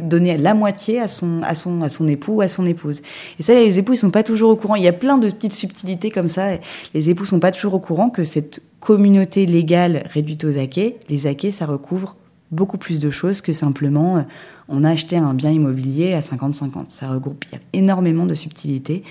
donner 0.00 0.36
la 0.38 0.54
moitié 0.54 1.00
à 1.00 1.08
son, 1.08 1.42
à 1.42 1.54
son, 1.54 1.82
à 1.82 1.88
son 1.88 2.08
époux 2.08 2.34
ou 2.34 2.40
à 2.40 2.48
son 2.48 2.66
épouse. 2.66 3.02
Et 3.38 3.42
ça, 3.42 3.54
les 3.54 3.78
époux, 3.78 3.94
ils 3.94 3.98
sont 3.98 4.10
pas 4.10 4.22
toujours 4.22 4.50
au 4.50 4.56
courant. 4.56 4.76
Il 4.76 4.82
y 4.82 4.88
a 4.88 4.92
plein 4.92 5.18
de 5.18 5.28
petites 5.28 5.52
subtilités 5.52 6.10
comme 6.10 6.28
ça. 6.28 6.56
Les 6.94 7.10
époux 7.10 7.24
sont 7.24 7.40
pas 7.40 7.52
toujours 7.52 7.74
au 7.74 7.80
courant 7.80 8.10
que 8.10 8.24
cette 8.24 8.62
communauté 8.80 9.46
légale 9.46 10.06
réduite 10.12 10.44
aux 10.44 10.58
acquets, 10.58 10.96
les 11.08 11.26
acquets, 11.26 11.50
ça 11.50 11.66
recouvre 11.66 12.16
beaucoup 12.50 12.78
plus 12.78 13.00
de 13.00 13.10
choses 13.10 13.40
que 13.40 13.52
simplement 13.52 14.18
euh, 14.18 14.22
on 14.68 14.84
a 14.84 14.90
acheté 14.90 15.16
un 15.16 15.34
bien 15.34 15.50
immobilier 15.50 16.14
à 16.14 16.20
50-50. 16.20 16.84
Ça 16.88 17.08
regroupe 17.08 17.44
il 17.46 17.54
y 17.54 17.56
a 17.56 17.60
énormément 17.72 18.26
de 18.26 18.34
subtilités 18.34 19.02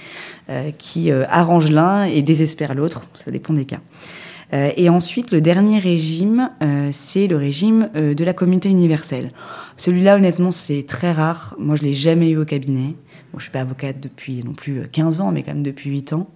euh, 0.50 0.72
qui 0.72 1.12
euh, 1.12 1.26
arrangent 1.30 1.72
l'un 1.72 2.04
et 2.04 2.22
désespèrent 2.22 2.74
l'autre. 2.74 3.04
Ça 3.14 3.32
dépend 3.32 3.54
des 3.54 3.66
cas. 3.66 3.80
Euh, 4.54 4.72
et 4.78 4.90
ensuite, 4.90 5.32
le 5.32 5.42
dernier 5.42 5.80
régime, 5.80 6.52
euh, 6.62 6.90
c'est 6.92 7.28
le 7.28 7.38
régime 7.38 7.90
euh, 7.96 8.14
de 8.14 8.24
la 8.24 8.34
communauté 8.34 8.70
universelle. 8.70 9.32
Celui-là, 9.76 10.16
honnêtement, 10.16 10.52
c'est 10.52 10.84
très 10.84 11.12
rare. 11.12 11.56
Moi, 11.60 11.76
je 11.76 11.84
l'ai 11.84 11.94
jamais 11.94 12.30
eu 12.30 12.38
au 12.38 12.46
cabinet. 12.46 12.96
Bon, 13.32 13.40
je 13.40 13.44
suis 13.44 13.52
pas 13.52 13.62
avocate 13.62 14.00
depuis 14.00 14.42
non 14.44 14.54
plus 14.54 14.88
15 14.92 15.22
ans, 15.22 15.32
mais 15.32 15.44
quand 15.44 15.54
même 15.54 15.64
depuis 15.64 15.90
8 15.90 16.14
ans. 16.14 16.30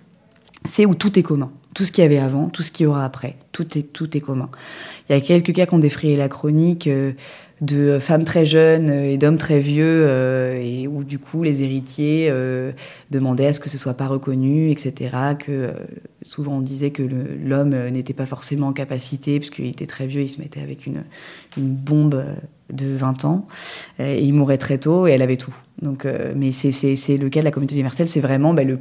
C'est 0.66 0.86
où 0.86 0.94
tout 0.94 1.18
est 1.18 1.24
commun. 1.24 1.52
Tout 1.74 1.86
ce 1.86 1.92
qu'il 1.92 2.04
y 2.04 2.06
avait 2.06 2.20
avant, 2.20 2.50
tout 2.50 2.64
ce 2.64 2.72
qu'il 2.72 2.86
y 2.86 2.88
aura 2.88 3.06
après, 3.06 3.36
tout 3.52 3.78
est, 3.78 3.94
tout 3.94 4.16
est 4.18 4.22
commun. 4.22 4.50
Il 5.10 5.16
y 5.16 5.18
a 5.18 5.22
quelques 5.22 5.54
cas 5.54 5.66
qui 5.66 5.74
ont 5.74 5.80
défrayé 5.80 6.16
la 6.16 6.28
chronique 6.28 6.90
de 7.62 8.00
femmes 8.00 8.24
très 8.24 8.44
jeunes 8.44 8.90
et 8.90 9.18
d'hommes 9.18 9.38
très 9.38 9.60
vieux, 9.60 10.06
euh, 10.08 10.60
et 10.60 10.88
où 10.88 11.04
du 11.04 11.20
coup 11.20 11.44
les 11.44 11.62
héritiers 11.62 12.28
euh, 12.32 12.72
demandaient 13.12 13.46
à 13.46 13.54
ce 13.54 13.60
que 13.60 13.70
ce 13.70 13.78
soit 13.78 13.94
pas 13.94 14.08
reconnu, 14.08 14.72
etc. 14.72 15.16
Que 15.38 15.52
euh, 15.52 15.72
souvent 16.24 16.58
on 16.58 16.62
disait 16.62 16.90
que 16.90 17.04
l'homme 17.04 17.76
n'était 17.90 18.16
pas 18.16 18.26
forcément 18.26 18.68
en 18.68 18.74
capacité, 18.74 19.38
puisqu'il 19.38 19.68
était 19.68 19.86
très 19.86 20.08
vieux, 20.08 20.24
il 20.24 20.30
se 20.30 20.42
mettait 20.42 20.62
avec 20.62 20.88
une, 20.88 21.04
une 21.56 21.70
bombe 21.70 22.26
de 22.74 22.96
20 22.96 23.26
ans, 23.26 23.48
et 24.00 24.24
il 24.24 24.34
mourait 24.34 24.58
très 24.58 24.80
tôt, 24.80 25.06
et 25.06 25.12
elle 25.12 25.22
avait 25.22 25.38
tout. 25.38 25.56
Donc, 25.84 26.08
mais 26.36 26.52
c'est 26.52 27.18
le 27.18 27.30
cas 27.30 27.42
de 27.42 27.46
la 27.46 27.52
communauté 27.52 27.76
universelle, 27.76 28.08
c'est 28.08 28.22
vraiment 28.22 28.54
bah, 28.56 28.64
le 28.64 28.80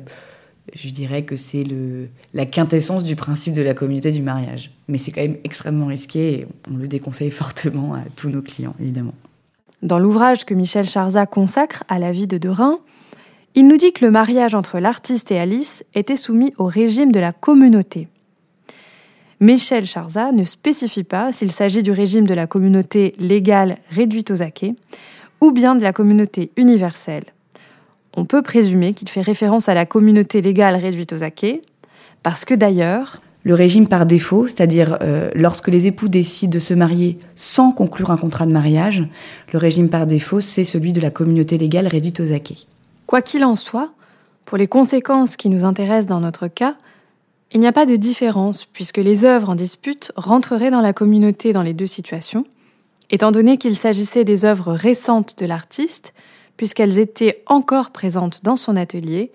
je 0.75 0.91
dirais 0.91 1.23
que 1.23 1.37
c'est 1.37 1.65
la 2.35 2.47
quintessence 2.47 3.05
du 3.05 3.17
principe 3.17 3.55
de 3.55 3.63
la 3.63 3.75
communauté 3.75 4.13
du 4.13 4.23
mariage. 4.23 4.71
Mais 4.89 4.99
c'est 4.99 5.11
quand 5.13 5.23
même 5.23 5.39
extrêmement 5.45 5.87
risqué 5.87 6.33
et 6.33 6.47
on 6.71 6.77
le 6.77 6.89
déconseille 6.89 7.31
fortement 7.43 7.95
à 7.95 8.03
tous 8.17 8.29
nos 8.29 8.43
clients, 8.43 8.75
évidemment. 8.81 9.15
Dans 9.83 9.99
l'ouvrage 9.99 10.45
que 10.45 10.55
Michel 10.55 10.87
Charza 10.87 11.27
consacre 11.27 11.85
à 11.89 11.99
la 11.99 12.13
vie 12.13 12.27
de 12.27 12.39
Derain, 12.39 12.79
il 13.55 13.67
nous 13.67 13.77
dit 13.77 13.93
que 13.93 14.05
le 14.05 14.11
mariage 14.11 14.55
entre 14.55 14.79
l'artiste 14.79 15.33
et 15.33 15.39
Alice 15.39 15.85
était 15.95 16.17
soumis 16.17 16.53
au 16.59 16.67
régime 16.67 17.11
de 17.11 17.19
la 17.19 17.33
communauté. 17.33 18.09
Michel 19.41 19.87
Charza 19.87 20.33
ne 20.33 20.45
spécifie 20.45 21.03
pas 21.03 21.33
s'il 21.33 21.51
s'agit 21.51 21.83
du 21.83 21.93
régime 21.93 22.27
de 22.27 22.35
la 22.35 22.47
communauté 22.47 23.15
légale 23.19 23.79
réduite 23.91 24.31
aux 24.31 24.43
acquets 24.43 24.75
ou 25.41 25.51
bien 25.51 25.75
de 25.75 25.83
la 25.83 25.95
communauté 25.95 26.51
universelle, 26.57 27.25
on 28.17 28.25
peut 28.25 28.43
présumer 28.43 28.93
qu'il 28.93 29.09
fait 29.09 29.21
référence 29.21 29.69
à 29.69 29.75
la 29.75 29.87
communauté 29.87 30.43
légale 30.43 30.77
réduite 30.77 31.13
aux 31.13 31.23
acquets, 31.23 31.63
parce 32.23 32.45
que 32.45 32.55
d'ailleurs... 32.55 33.21
Le 33.43 33.55
régime 33.55 33.89
par 33.89 34.05
défaut, 34.05 34.47
c'est-à-dire 34.47 34.99
euh, 35.01 35.31
lorsque 35.35 35.69
les 35.69 35.87
époux 35.87 36.09
décident 36.09 36.53
de 36.53 36.59
se 36.59 36.75
marier 36.75 37.19
sans 37.37 37.73
conclure 37.73 38.11
un 38.11 38.19
contrat 38.19 38.45
de 38.45 38.53
mariage, 38.53 39.09
le 39.55 39.59
régime 39.59 39.89
par 39.89 40.07
défaut, 40.07 40.43
c'est 40.43 40.65
celui 40.65 40.93
de 40.93 41.01
la 41.01 41.11
communauté 41.11 41.57
légale 41.57 41.87
réduite 41.87 42.21
aux 42.21 42.35
acquets. 42.35 42.59
Quoi 43.07 43.23
qu'il 43.23 43.43
en 43.45 43.57
soit, 43.57 43.93
pour 44.45 44.59
les 44.59 44.67
conséquences 44.67 45.37
qui 45.37 45.49
nous 45.49 45.65
intéressent 45.65 46.07
dans 46.07 46.21
notre 46.21 46.49
cas, 46.49 46.75
il 47.53 47.61
n'y 47.61 47.67
a 47.67 47.73
pas 47.73 47.87
de 47.87 47.97
différence 47.97 48.67
puisque 48.67 48.99
les 48.99 49.25
œuvres 49.25 49.49
en 49.49 49.55
dispute 49.55 50.13
rentreraient 50.17 50.71
dans 50.71 50.83
la 50.83 50.93
communauté 50.93 51.53
dans 51.53 51.63
les 51.63 51.73
deux 51.73 51.87
situations, 51.87 52.45
étant 53.11 53.33
donné 53.33 53.57
qu'il 53.57 53.75
s'agissait 53.75 54.25
des 54.25 54.45
œuvres 54.45 54.73
récentes 54.73 55.39
de 55.39 55.47
l'artiste 55.47 56.13
puisqu'elles 56.61 56.99
étaient 56.99 57.43
encore 57.47 57.91
présentes 57.91 58.45
dans 58.45 58.57
son 58.57 58.77
atelier 58.77 59.33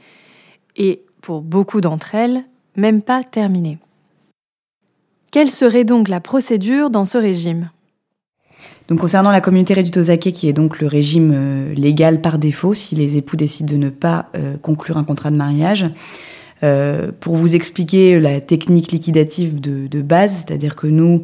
et, 0.75 1.01
pour 1.22 1.41
beaucoup 1.41 1.82
d'entre 1.82 2.13
elles, 2.13 2.44
même 2.75 3.01
pas 3.01 3.24
terminées. 3.24 3.79
Quelle 5.32 5.50
serait 5.50 5.86
donc 5.86 6.08
la 6.08 6.20
procédure 6.20 6.91
dans 6.91 7.05
ce 7.05 7.17
régime? 7.17 7.72
Donc 8.89 9.00
concernant 9.00 9.32
la 9.32 9.41
communauté 9.41 9.74
réduite 9.74 9.98
acquets, 10.08 10.34
qui 10.34 10.48
est 10.48 10.53
donc 10.53 10.79
le 10.79 10.86
régime 10.86 11.32
euh, 11.34 11.74
légal 11.74 12.22
par 12.22 12.38
défaut, 12.38 12.75
si 12.75 12.94
les 12.94 13.17
époux 13.17 13.38
décident 13.38 13.74
de 13.74 13.77
ne 13.77 13.89
pas 13.89 14.27
euh, 14.36 14.55
conclure 14.58 14.98
un 14.98 15.03
contrat 15.03 15.32
de 15.32 15.36
mariage, 15.36 15.88
euh, 16.62 17.12
pour 17.20 17.38
vous 17.38 17.55
expliquer 17.55 18.20
la 18.20 18.39
technique 18.39 18.91
liquidative 18.91 19.60
de 19.60 20.01
base, 20.03 20.46
c'est-à-dire 20.46 20.75
que 20.75 20.86
nous, 20.86 21.24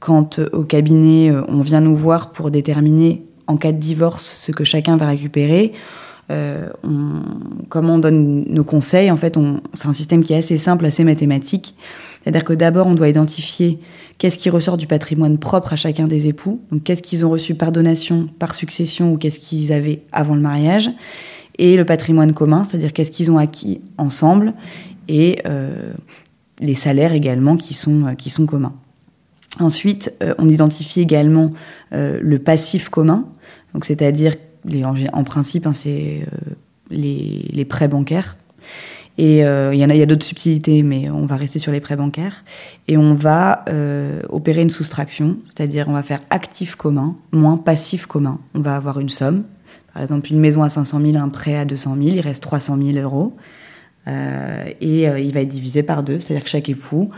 quand 0.00 0.40
au 0.52 0.64
cabinet 0.64 1.30
on 1.46 1.60
vient 1.60 1.80
nous 1.80 1.94
voir 1.94 2.32
pour 2.32 2.50
déterminer 2.50 3.24
en 3.46 3.56
cas 3.56 3.72
de 3.72 3.78
divorce 3.78 4.24
ce 4.24 4.52
que 4.52 4.64
chacun 4.64 4.96
va 4.96 5.06
récupérer. 5.06 5.72
Euh, 6.30 6.70
on, 6.84 7.22
comme 7.68 7.90
on 7.90 7.98
donne 7.98 8.44
nos 8.48 8.64
conseils, 8.64 9.10
en 9.10 9.16
fait, 9.16 9.38
c'est 9.74 9.88
un 9.88 9.92
système 9.92 10.22
qui 10.22 10.32
est 10.32 10.38
assez 10.38 10.56
simple, 10.56 10.86
assez 10.86 11.04
mathématique. 11.04 11.74
C'est-à-dire 12.22 12.44
que 12.44 12.52
d'abord, 12.52 12.86
on 12.86 12.94
doit 12.94 13.08
identifier 13.08 13.78
qu'est-ce 14.18 14.38
qui 14.38 14.48
ressort 14.48 14.76
du 14.76 14.86
patrimoine 14.86 15.38
propre 15.38 15.72
à 15.72 15.76
chacun 15.76 16.06
des 16.06 16.28
époux. 16.28 16.60
Donc, 16.70 16.84
qu'est-ce 16.84 17.02
qu'ils 17.02 17.26
ont 17.26 17.30
reçu 17.30 17.54
par 17.54 17.72
donation, 17.72 18.28
par 18.38 18.54
succession 18.54 19.12
ou 19.12 19.18
qu'est-ce 19.18 19.40
qu'ils 19.40 19.72
avaient 19.72 20.02
avant 20.12 20.34
le 20.34 20.40
mariage. 20.40 20.90
Et 21.58 21.76
le 21.76 21.84
patrimoine 21.84 22.32
commun, 22.32 22.64
c'est-à-dire 22.64 22.92
qu'est-ce 22.92 23.10
qu'ils 23.10 23.30
ont 23.30 23.38
acquis 23.38 23.80
ensemble 23.98 24.54
et 25.08 25.40
euh, 25.46 25.92
les 26.60 26.74
salaires 26.74 27.12
également 27.12 27.56
qui 27.56 27.74
sont, 27.74 28.14
qui 28.16 28.30
sont 28.30 28.46
communs. 28.46 28.74
Ensuite, 29.60 30.14
euh, 30.22 30.34
on 30.38 30.48
identifie 30.48 31.00
également 31.00 31.52
euh, 31.92 32.18
le 32.22 32.38
passif 32.38 32.88
commun, 32.88 33.26
donc 33.74 33.84
c'est-à-dire 33.84 34.34
en, 35.12 35.24
principe 35.24 35.66
hein, 35.66 35.72
c'est 35.72 36.22
euh, 36.22 36.54
les, 36.90 37.64
prêts 37.64 37.88
bancaires. 37.88 38.36
Et 39.18 39.40
il 39.40 39.78
y 39.78 39.84
en 39.84 39.90
a, 39.90 39.94
y 39.94 40.02
a 40.02 40.06
d'autres 40.06 40.24
subtilités, 40.24 40.82
mais 40.82 41.10
on 41.10 41.26
va 41.26 41.36
rester 41.36 41.58
sur 41.58 41.70
les 41.70 41.80
prêts 41.80 41.96
bancaires. 41.96 42.44
Et 42.88 42.96
on 42.96 43.12
va 43.12 43.66
opérer 44.30 44.62
une 44.62 44.70
soustraction, 44.70 45.36
c'est-à-dire 45.44 45.86
on 45.88 45.92
va 45.92 46.02
faire 46.02 46.20
actif 46.30 46.76
commun 46.76 47.14
moins 47.30 47.58
passif 47.58 48.06
commun. 48.06 48.40
On 48.54 48.60
va 48.60 48.74
avoir 48.74 49.00
une 49.00 49.10
somme, 49.10 49.44
par 49.92 50.00
exemple 50.00 50.32
une 50.32 50.40
maison 50.40 50.62
à 50.62 50.70
500 50.70 51.00
000, 51.12 51.16
un 51.18 51.28
prêt 51.28 51.56
à 51.56 51.66
200 51.66 51.96
000, 52.02 52.08
il 52.16 52.20
reste 52.20 52.42
300 52.42 52.78
000 52.82 52.98
euros. 52.98 53.36
et 54.06 55.02
il 55.04 55.32
va 55.32 55.40
être 55.40 55.48
divisé 55.48 55.82
par 55.82 56.02
deux, 56.02 56.18
c'est-à-dire 56.18 56.44
que 56.44 56.50
chaque 56.50 56.70
époux 56.70 57.10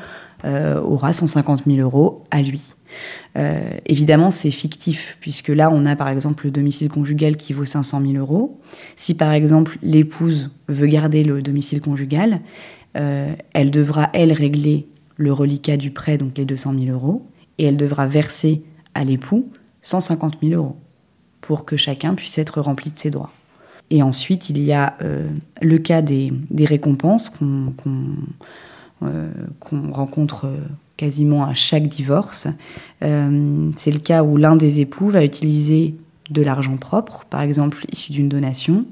aura 0.45 1.13
150 1.13 1.65
000 1.67 1.79
euros 1.79 2.25
à 2.31 2.43
lui. 2.43 2.75
Euh, 3.37 3.79
évidemment, 3.87 4.31
c'est 4.31 4.51
fictif, 4.51 5.17
puisque 5.21 5.49
là, 5.49 5.71
on 5.73 5.87
a 5.87 5.97
par 5.97 6.09
exemple 6.09 6.47
le 6.47 6.51
domicile 6.51 6.89
conjugal 6.89 7.37
qui 7.37 7.53
vaut 7.53 7.65
500 7.65 8.01
000 8.01 8.13
euros. 8.15 8.61
Si 8.97 9.15
par 9.15 9.33
exemple 9.33 9.79
l'épouse 9.83 10.51
veut 10.69 10.87
garder 10.87 11.25
le 11.25 11.43
domicile 11.43 11.81
conjugal, 11.81 12.41
euh, 12.97 13.35
elle 13.53 13.71
devra, 13.71 14.11
elle, 14.13 14.33
régler 14.33 14.87
le 15.17 15.33
reliquat 15.33 15.77
du 15.77 15.91
prêt, 15.91 16.19
donc 16.19 16.39
les 16.39 16.45
200 16.45 16.75
000 16.79 16.93
euros, 16.93 17.27
et 17.59 17.65
elle 17.65 17.77
devra 17.77 18.07
verser 18.07 18.63
à 18.95 19.05
l'époux 19.05 19.49
150 19.83 20.39
000 20.43 20.55
euros 20.55 20.77
pour 21.41 21.65
que 21.65 21.77
chacun 21.77 22.15
puisse 22.15 22.39
être 22.39 22.61
rempli 22.61 22.91
de 22.91 22.97
ses 22.97 23.11
droits. 23.11 23.33
Et 23.91 24.03
ensuite, 24.03 24.49
il 24.49 24.63
y 24.63 24.73
a 24.73 24.97
le 25.61 25.79
cas 25.79 26.01
des, 26.01 26.33
récompenses 26.59 27.29
qu'on 27.29 27.75
euh, 27.87 27.91
qu'on 29.01 29.93
rencontre 29.93 30.47
euh, 30.47 30.59
quasiment 30.97 31.45
à 31.45 31.55
chaque 31.55 31.89
divorce. 31.89 32.49
Euh, 33.03 33.71
c'est 33.77 33.91
le 33.91 33.99
cas 33.99 34.23
où 34.23 34.37
l'un 34.37 34.57
des 34.57 34.81
époux 34.81 35.09
va 35.09 35.25
utiliser 35.25 35.95
de 36.31 36.43
l'argent 36.43 36.77
propre, 36.77 37.25
par 37.29 37.43
exemple 37.43 37.85
issu 37.93 38.13
d'une 38.13 38.29
donation, 38.29 38.87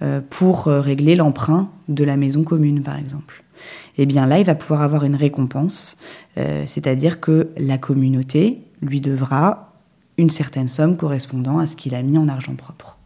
euh, 0.00 0.20
pour 0.30 0.68
euh, 0.68 0.80
régler 0.80 1.16
l'emprunt 1.16 1.70
de 1.88 2.04
la 2.04 2.16
maison 2.16 2.44
commune, 2.44 2.82
par 2.82 2.96
exemple. 2.96 3.44
Et 3.98 4.02
eh 4.02 4.06
bien 4.06 4.26
là, 4.26 4.38
il 4.38 4.46
va 4.46 4.54
pouvoir 4.54 4.80
avoir 4.80 5.04
une 5.04 5.14
récompense, 5.14 5.98
c'est-à-dire 6.34 7.20
que 7.20 7.50
la 7.58 7.76
communauté 7.76 8.62
lui 8.80 9.02
devra 9.02 9.74
une 10.16 10.30
certaine 10.30 10.66
somme 10.66 10.96
correspondant 10.96 11.58
à 11.58 11.66
ce 11.66 11.76
qu'il 11.76 11.94
a 11.94 12.02
mis 12.02 12.16
en 12.16 12.26
argent 12.26 12.54
propre. 12.54 12.96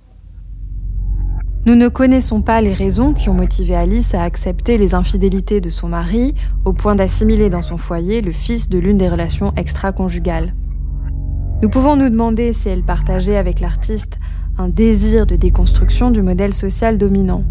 Nous 1.66 1.74
ne 1.74 1.88
connaissons 1.88 2.42
pas 2.42 2.60
les 2.60 2.72
raisons 2.72 3.12
qui 3.12 3.28
ont 3.28 3.34
motivé 3.34 3.74
Alice 3.74 4.14
à 4.14 4.22
accepter 4.22 4.78
les 4.78 4.94
infidélités 4.94 5.60
de 5.60 5.68
son 5.68 5.88
mari 5.88 6.32
au 6.64 6.72
point 6.72 6.94
d'assimiler 6.94 7.50
dans 7.50 7.60
son 7.60 7.76
foyer 7.76 8.20
le 8.20 8.30
fils 8.30 8.68
de 8.68 8.78
l'une 8.78 8.98
des 8.98 9.08
relations 9.08 9.52
extra-conjugales. 9.56 10.54
Nous 11.64 11.68
pouvons 11.68 11.96
nous 11.96 12.08
demander 12.08 12.52
si 12.52 12.68
elle 12.68 12.84
partageait 12.84 13.36
avec 13.36 13.58
l'artiste 13.58 14.20
un 14.58 14.68
désir 14.68 15.26
de 15.26 15.34
déconstruction 15.34 16.12
du 16.12 16.22
modèle 16.22 16.54
social 16.54 16.98
dominant. 16.98 17.42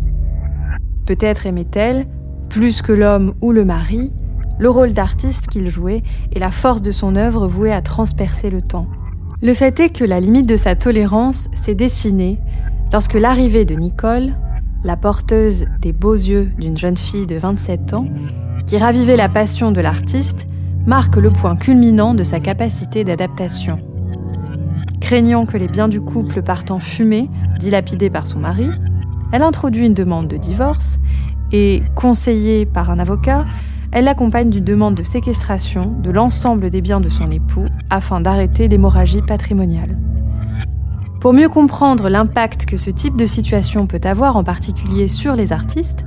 Peut-être 1.05 1.45
aimait-elle, 1.45 2.07
plus 2.47 2.81
que 2.81 2.93
l'homme 2.93 3.33
ou 3.41 3.51
le 3.51 3.65
mari, 3.65 4.13
le 4.59 4.69
rôle 4.69 4.93
d'artiste 4.93 5.47
qu'il 5.47 5.69
jouait 5.69 6.03
et 6.31 6.39
la 6.39 6.51
force 6.51 6.81
de 6.81 6.91
son 6.91 7.17
œuvre 7.17 7.47
vouée 7.47 7.73
à 7.73 7.81
transpercer 7.81 8.49
le 8.49 8.61
temps. 8.61 8.87
Le 9.41 9.53
fait 9.53 9.77
est 9.81 9.89
que 9.89 10.05
la 10.05 10.21
limite 10.21 10.47
de 10.47 10.55
sa 10.55 10.75
tolérance 10.75 11.49
s'est 11.53 11.75
dessinée 11.75 12.39
lorsque 12.95 13.15
l'arrivée 13.15 13.65
de 13.65 13.75
Nicole, 13.75 14.35
la 14.85 14.95
porteuse 14.95 15.65
des 15.81 15.91
beaux 15.91 16.13
yeux 16.13 16.49
d'une 16.57 16.77
jeune 16.77 16.95
fille 16.95 17.27
de 17.27 17.35
27 17.35 17.93
ans, 17.93 18.05
qui 18.65 18.77
ravivait 18.77 19.17
la 19.17 19.27
passion 19.27 19.73
de 19.73 19.81
l'artiste, 19.81 20.47
marque 20.85 21.17
le 21.17 21.29
point 21.29 21.57
culminant 21.57 22.13
de 22.13 22.23
sa 22.23 22.39
capacité 22.39 23.03
d'adaptation. 23.03 23.79
Craignant 25.01 25.45
que 25.45 25.57
les 25.57 25.67
biens 25.67 25.89
du 25.89 25.99
couple 25.99 26.41
partent 26.41 26.71
en 26.71 26.79
fumée, 26.79 27.29
dilapidés 27.59 28.09
par 28.09 28.25
son 28.25 28.39
mari, 28.39 28.69
elle 29.33 29.43
introduit 29.43 29.85
une 29.85 29.93
demande 29.93 30.29
de 30.29 30.37
divorce 30.37 30.99
et, 31.51 31.83
conseillée 31.95 32.65
par 32.65 32.91
un 32.91 32.99
avocat, 32.99 33.43
elle 33.91 34.05
l'accompagne 34.05 34.49
d'une 34.49 34.63
demande 34.63 34.95
de 34.95 35.03
séquestration 35.03 35.91
de 36.01 36.11
l'ensemble 36.11 36.69
des 36.69 36.79
biens 36.79 37.01
de 37.01 37.09
son 37.09 37.29
époux 37.29 37.65
afin 37.89 38.21
d'arrêter 38.21 38.69
l'hémorragie 38.69 39.21
patrimoniale. 39.21 39.97
Pour 41.25 41.33
mieux 41.33 41.49
comprendre 41.49 42.07
l'impact 42.07 42.67
que 42.67 42.77
ce 42.77 42.91
type 42.91 43.15
de 43.15 43.25
situation 43.25 43.87
peut 43.87 43.99
avoir 44.03 44.37
en 44.37 44.43
particulier 44.43 45.07
sur 45.07 45.35
les 45.35 45.53
artistes, 45.53 46.05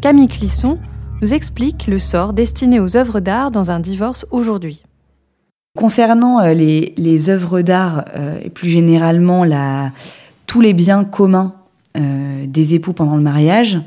Camille 0.00 0.28
Clisson 0.28 0.78
nous 1.20 1.34
explique 1.34 1.88
le 1.88 1.98
sort 1.98 2.32
destiné 2.32 2.78
aux 2.78 2.96
œuvres 2.96 3.18
d'art 3.18 3.50
dans 3.50 3.72
un 3.72 3.80
divorce 3.80 4.26
aujourd'hui. 4.30 4.84
Concernant 5.76 6.38
euh, 6.38 6.54
les, 6.54 7.30
œuvres 7.30 7.62
d'art 7.62 8.04
euh, 8.14 8.38
et 8.44 8.48
plus 8.48 8.68
généralement 8.68 9.44
tous 10.46 10.60
les 10.60 10.72
biens 10.72 11.02
communs 11.02 11.56
euh, 11.96 12.46
des 12.46 12.74
époux 12.76 12.92
pendant 12.92 13.16
le 13.16 13.22
mariage, 13.22 13.80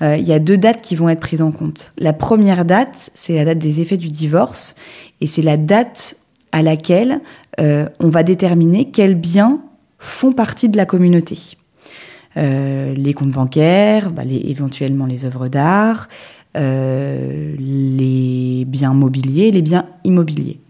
il 0.00 0.26
y 0.26 0.32
a 0.32 0.38
deux 0.38 0.56
dates 0.56 0.80
qui 0.80 0.96
vont 0.96 1.10
être 1.10 1.20
prises 1.20 1.42
en 1.42 1.52
compte. 1.52 1.92
La 1.98 2.14
première 2.14 2.64
date, 2.64 3.10
c'est 3.12 3.34
la 3.34 3.44
date 3.44 3.58
des 3.58 3.82
effets 3.82 3.98
du 3.98 4.08
divorce 4.08 4.76
et 5.20 5.26
c'est 5.26 5.42
la 5.42 5.58
date 5.58 6.16
à 6.52 6.62
laquelle 6.62 7.20
on 7.58 8.08
va 8.08 8.22
déterminer 8.22 8.90
quels 8.90 9.14
biens 9.14 9.60
font 9.98 10.32
partie 10.32 10.68
de 10.68 10.76
la 10.76 10.86
communauté. 10.86 11.56
Euh, 12.36 12.94
les 12.94 13.14
comptes 13.14 13.30
bancaires, 13.30 14.10
bah, 14.10 14.22
éventuellement 14.24 15.06
les 15.06 15.24
œuvres 15.24 15.48
d'art, 15.48 16.08
euh, 16.56 17.54
les 17.58 18.64
biens 18.66 18.94
mobiliers, 18.94 19.50
les 19.50 19.62
biens 19.62 19.86
immobiliers. 20.04 20.60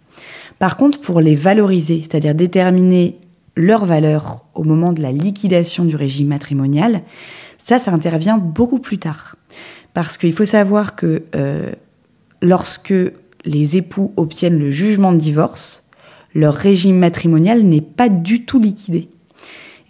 Par 0.59 0.77
contre, 0.77 1.01
pour 1.01 1.21
les 1.21 1.35
valoriser, 1.35 2.01
c'est-à-dire 2.01 2.35
déterminer 2.35 3.19
leur 3.57 3.85
valeur 3.85 4.45
au 4.55 4.65
moment 4.65 4.93
de 4.93 5.03
la 5.03 5.13
liquidation 5.13 5.85
du 5.85 5.97
régime 5.97 6.29
matrimonial, 6.29 7.03
ça, 7.59 7.79
ça 7.79 7.93
intervient 7.93 8.39
beaucoup 8.39 8.79
plus 8.79 8.99
tard. 8.99 9.37
Parce 9.93 10.19
qu'il 10.19 10.33
faut 10.33 10.45
savoir 10.45 10.95
que 10.95 11.25
euh, 11.35 11.73
lorsque 12.43 12.95
les 13.45 13.77
époux 13.77 14.13
obtiennent 14.17 14.59
le 14.59 14.71
jugement 14.71 15.13
de 15.13 15.19
divorce, 15.19 15.89
leur 16.35 16.55
régime 16.55 16.99
matrimonial 16.99 17.63
n'est 17.63 17.81
pas 17.81 18.09
du 18.09 18.45
tout 18.45 18.61
liquidé. 18.61 19.09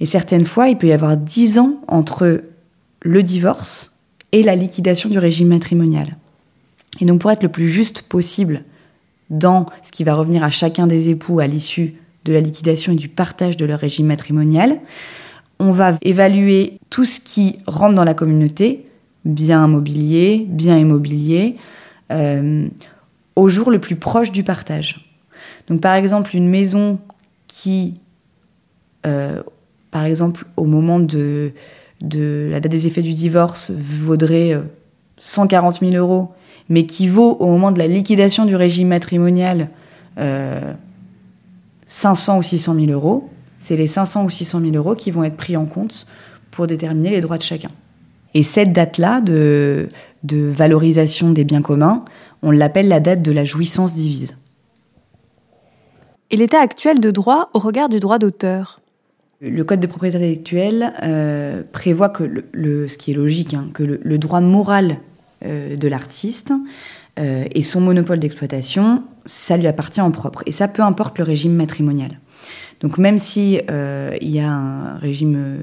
Et 0.00 0.06
certaines 0.06 0.44
fois, 0.44 0.68
il 0.68 0.76
peut 0.76 0.88
y 0.88 0.92
avoir 0.92 1.16
dix 1.16 1.58
ans 1.58 1.80
entre 1.88 2.42
le 3.00 3.22
divorce 3.22 3.96
et 4.32 4.42
la 4.42 4.56
liquidation 4.56 5.08
du 5.08 5.18
régime 5.18 5.48
matrimonial. 5.48 6.16
Et 7.00 7.04
donc 7.04 7.20
pour 7.20 7.30
être 7.30 7.42
le 7.42 7.48
plus 7.48 7.68
juste 7.68 8.02
possible 8.02 8.64
dans 9.30 9.66
ce 9.82 9.92
qui 9.92 10.04
va 10.04 10.14
revenir 10.14 10.42
à 10.42 10.50
chacun 10.50 10.86
des 10.86 11.08
époux 11.08 11.40
à 11.40 11.46
l'issue 11.46 11.94
de 12.24 12.32
la 12.32 12.40
liquidation 12.40 12.92
et 12.92 12.96
du 12.96 13.08
partage 13.08 13.56
de 13.56 13.64
leur 13.64 13.80
régime 13.80 14.06
matrimonial, 14.06 14.80
on 15.58 15.70
va 15.70 15.94
évaluer 16.02 16.78
tout 16.90 17.04
ce 17.04 17.20
qui 17.20 17.56
rentre 17.66 17.94
dans 17.94 18.04
la 18.04 18.14
communauté, 18.14 18.86
bien 19.24 19.64
immobilier, 19.64 20.44
bien 20.48 20.76
immobilier, 20.76 21.56
euh, 22.12 22.68
au 23.36 23.48
jour 23.48 23.70
le 23.70 23.78
plus 23.78 23.96
proche 23.96 24.32
du 24.32 24.44
partage. 24.44 25.08
Donc 25.68 25.80
par 25.80 25.94
exemple, 25.94 26.36
une 26.36 26.48
maison 26.48 26.98
qui, 27.46 27.94
euh, 29.06 29.42
par 29.96 30.04
exemple, 30.04 30.44
au 30.58 30.66
moment 30.66 31.00
de, 31.00 31.54
la 32.02 32.60
date 32.60 32.70
des 32.70 32.86
effets 32.86 33.00
du 33.00 33.14
divorce, 33.14 33.70
vaudrait 33.70 34.60
140 35.16 35.76
euh, 35.82 35.90
000 35.90 35.96
euros, 35.96 36.32
mais 36.68 36.84
qui 36.84 37.08
vaut 37.08 37.32
au 37.40 37.46
moment 37.46 37.72
de 37.72 37.78
la 37.78 37.86
liquidation 37.86 38.44
du 38.44 38.54
régime 38.56 38.88
matrimonial 38.88 39.70
500 41.86 42.34
euh, 42.34 42.38
ou 42.40 42.42
600 42.42 42.74
000 42.74 42.86
euros, 42.88 43.30
c'est 43.58 43.78
les 43.78 43.86
500 43.86 44.26
ou 44.26 44.28
600 44.28 44.60
000 44.60 44.76
euros 44.76 44.94
qui 44.94 45.10
vont 45.10 45.24
être 45.24 45.38
pris 45.38 45.56
en 45.56 45.64
compte 45.64 46.06
pour 46.50 46.66
déterminer 46.66 47.08
les 47.08 47.22
droits 47.22 47.38
de 47.38 47.42
chacun. 47.42 47.70
Et 48.34 48.42
cette 48.42 48.74
date-là 48.74 49.22
de, 49.22 49.88
de 50.24 50.46
valorisation 50.46 51.30
des 51.30 51.44
biens 51.44 51.62
communs, 51.62 52.04
on 52.42 52.50
l'appelle 52.50 52.88
la 52.88 53.00
date 53.00 53.22
de 53.22 53.32
la 53.32 53.46
jouissance 53.46 53.94
divise. 53.94 54.36
Et 56.30 56.36
l'état 56.36 56.60
actuel 56.60 57.00
de 57.00 57.10
droit 57.10 57.48
au 57.54 57.60
regard 57.60 57.88
du 57.88 57.98
droit 57.98 58.18
d'auteur? 58.18 58.80
Le 59.40 59.64
code 59.64 59.80
de 59.80 59.86
propriété 59.86 60.16
intellectuelle 60.16 60.92
euh, 61.02 61.62
prévoit 61.72 62.08
que 62.08 62.24
le, 62.52 62.88
ce 62.88 62.96
qui 62.96 63.10
est 63.10 63.14
logique, 63.14 63.54
hein, 63.54 63.68
que 63.74 63.82
le, 63.82 64.18
droit 64.18 64.40
moral 64.40 64.98
euh, 65.44 65.76
de 65.76 65.88
l'artiste 65.88 66.52
euh, 67.18 67.44
et 67.50 67.62
son 67.62 67.80
monopole 67.80 68.18
d'exploitation, 68.18 69.04
ça 69.26 69.56
lui 69.56 69.66
appartient 69.66 70.00
en 70.00 70.10
propre. 70.10 70.42
Et 70.46 70.52
ça, 70.52 70.68
peu 70.68 70.82
importe 70.82 71.18
le 71.18 71.24
régime 71.24 71.52
matrimonial. 71.52 72.20
Donc 72.80 72.98
même 72.98 73.16
si 73.16 73.58
il 73.58 74.30
y 74.30 74.38
a 74.38 74.52
un 74.52 74.98
régime 74.98 75.60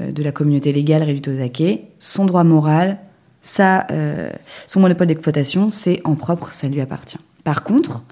de 0.00 0.22
la 0.22 0.32
communauté 0.32 0.72
légale 0.72 1.04
réduit 1.04 1.32
aux 1.32 1.40
acquets, 1.40 1.84
son 2.00 2.24
droit 2.24 2.42
moral, 2.42 2.98
ça, 3.40 3.86
son 4.66 4.80
monopole 4.80 5.06
d'exploitation, 5.06 5.70
c'est 5.70 6.00
en 6.02 6.16
propre, 6.16 6.52
ça 6.52 6.66
lui 6.66 6.80
appartient. 6.80 7.20
Par 7.44 7.62
contre, 7.62 8.04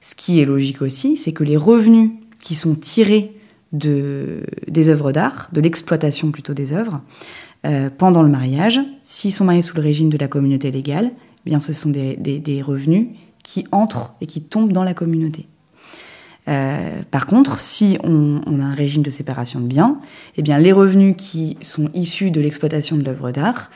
ce 0.00 0.16
qui 0.16 0.40
est 0.40 0.44
logique 0.44 0.82
aussi, 0.82 1.16
c'est 1.16 1.30
que 1.30 1.44
les 1.44 1.56
revenus 1.56 2.10
qui 2.40 2.56
sont 2.56 2.74
tirés 2.74 3.35
de, 3.76 4.42
des 4.68 4.88
œuvres 4.88 5.12
d'art, 5.12 5.48
de 5.52 5.60
l'exploitation 5.60 6.30
plutôt 6.30 6.54
des 6.54 6.72
œuvres, 6.72 7.00
euh, 7.64 7.90
pendant 7.96 8.22
le 8.22 8.28
mariage. 8.28 8.80
S'ils 9.02 9.32
sont 9.32 9.44
mariés 9.44 9.62
sous 9.62 9.76
le 9.76 9.82
régime 9.82 10.08
de 10.08 10.18
la 10.18 10.28
communauté 10.28 10.70
légale, 10.70 11.12
eh 11.44 11.50
bien 11.50 11.60
ce 11.60 11.72
sont 11.72 11.90
des, 11.90 12.62
revenus 12.62 13.08
qui 13.42 13.66
entrent 13.72 14.14
et 14.20 14.26
qui 14.26 14.42
tombent 14.42 14.72
dans 14.72 14.84
la 14.84 14.94
communauté. 14.94 15.46
Euh, 16.48 17.02
par 17.10 17.26
contre, 17.26 17.58
si 17.58 17.98
on, 18.04 18.40
a 18.60 18.64
un 18.64 18.74
régime 18.74 19.02
de 19.02 19.10
séparation 19.10 19.60
de 19.60 19.66
biens, 19.66 20.00
eh 20.36 20.42
bien 20.42 20.58
les 20.58 20.72
revenus 20.72 21.14
qui 21.16 21.56
sont 21.60 21.90
issus 21.92 22.30
de 22.30 22.40
l'exploitation 22.40 22.96
de 22.96 23.02
l'œuvre 23.02 23.32
d'art, 23.32 23.70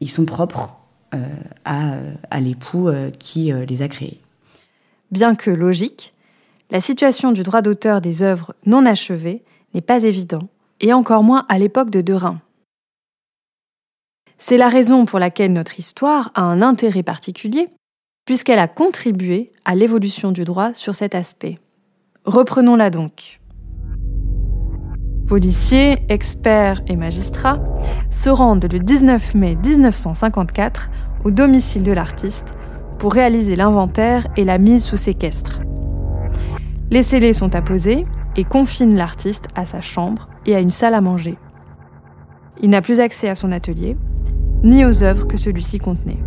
ils 0.00 0.10
sont 0.10 0.24
propres 0.24 0.74
euh, 1.14 1.18
à 1.64 2.40
l'époux 2.40 2.88
qui 3.18 3.52
les 3.52 3.82
a 3.82 3.88
créés. 3.88 4.20
Bien 5.10 5.34
que 5.34 5.50
logique, 5.50 6.14
la 6.70 6.80
situation 6.80 7.32
du 7.32 7.42
droit 7.42 7.62
d'auteur 7.62 8.00
des 8.00 8.22
œuvres 8.22 8.54
non 8.66 8.86
achevées 8.86 9.42
n'est 9.74 9.80
pas 9.80 10.04
évidente, 10.04 10.48
et 10.80 10.92
encore 10.92 11.22
moins 11.22 11.44
à 11.48 11.58
l'époque 11.58 11.90
de 11.90 12.00
Derain. 12.00 12.40
C'est 14.38 14.56
la 14.56 14.68
raison 14.68 15.04
pour 15.04 15.18
laquelle 15.18 15.52
notre 15.52 15.78
histoire 15.78 16.30
a 16.34 16.42
un 16.42 16.62
intérêt 16.62 17.02
particulier, 17.02 17.68
puisqu'elle 18.24 18.58
a 18.58 18.68
contribué 18.68 19.52
à 19.64 19.74
l'évolution 19.74 20.32
du 20.32 20.44
droit 20.44 20.72
sur 20.72 20.94
cet 20.94 21.14
aspect. 21.14 21.58
Reprenons-la 22.24 22.90
donc. 22.90 23.40
Policiers, 25.26 25.98
experts 26.08 26.82
et 26.86 26.96
magistrats 26.96 27.62
se 28.10 28.30
rendent 28.30 28.72
le 28.72 28.80
19 28.80 29.34
mai 29.34 29.56
1954 29.56 30.90
au 31.24 31.30
domicile 31.30 31.82
de 31.82 31.92
l'artiste 31.92 32.54
pour 32.98 33.12
réaliser 33.12 33.56
l'inventaire 33.56 34.26
et 34.36 34.44
la 34.44 34.58
mise 34.58 34.84
sous 34.84 34.96
séquestre. 34.96 35.60
Les 36.90 37.02
scellés 37.02 37.32
sont 37.32 37.54
apposés 37.54 38.04
et 38.36 38.44
confinent 38.44 38.96
l'artiste 38.96 39.46
à 39.54 39.64
sa 39.64 39.80
chambre 39.80 40.28
et 40.44 40.56
à 40.56 40.60
une 40.60 40.70
salle 40.70 40.94
à 40.94 41.00
manger. 41.00 41.38
Il 42.60 42.70
n'a 42.70 42.82
plus 42.82 42.98
accès 42.98 43.28
à 43.28 43.36
son 43.36 43.52
atelier, 43.52 43.96
ni 44.64 44.84
aux 44.84 45.04
œuvres 45.04 45.26
que 45.26 45.36
celui-ci 45.36 45.78
contenait. 45.78 46.18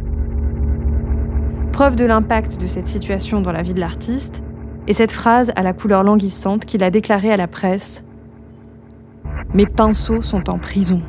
Preuve 1.74 1.96
de 1.96 2.06
l'impact 2.06 2.60
de 2.62 2.68
cette 2.68 2.88
situation 2.88 3.42
dans 3.42 3.52
la 3.52 3.62
vie 3.62 3.74
de 3.74 3.80
l'artiste, 3.80 4.42
et 4.88 4.94
cette 4.94 5.12
phrase 5.12 5.52
à 5.56 5.64
la 5.64 5.74
couleur 5.74 6.04
languissante 6.04 6.66
qu'il 6.66 6.84
a 6.84 6.92
déclarée 6.92 7.32
à 7.32 7.38
la 7.38 7.48
presse 7.48 8.04
Mes 9.54 9.66
pinceaux 9.66 10.22
sont 10.22 10.50
en 10.50 10.60
prison. 10.60 11.02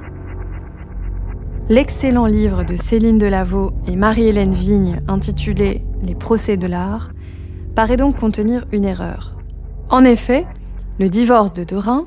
L'excellent 1.68 2.26
livre 2.26 2.64
de 2.64 2.76
Céline 2.76 3.18
Delaveau 3.18 3.72
et 3.88 3.96
Marie-Hélène 3.96 4.52
Vigne 4.52 5.00
intitulé 5.08 5.82
Les 6.02 6.14
procès 6.14 6.56
de 6.56 6.66
l'art 6.66 7.10
paraît 7.74 7.96
donc 7.96 8.16
contenir 8.18 8.66
une 8.70 8.84
erreur. 8.84 9.33
En 9.90 10.04
effet, 10.04 10.46
le 10.98 11.08
divorce 11.08 11.52
de 11.52 11.64
Dorin, 11.64 12.06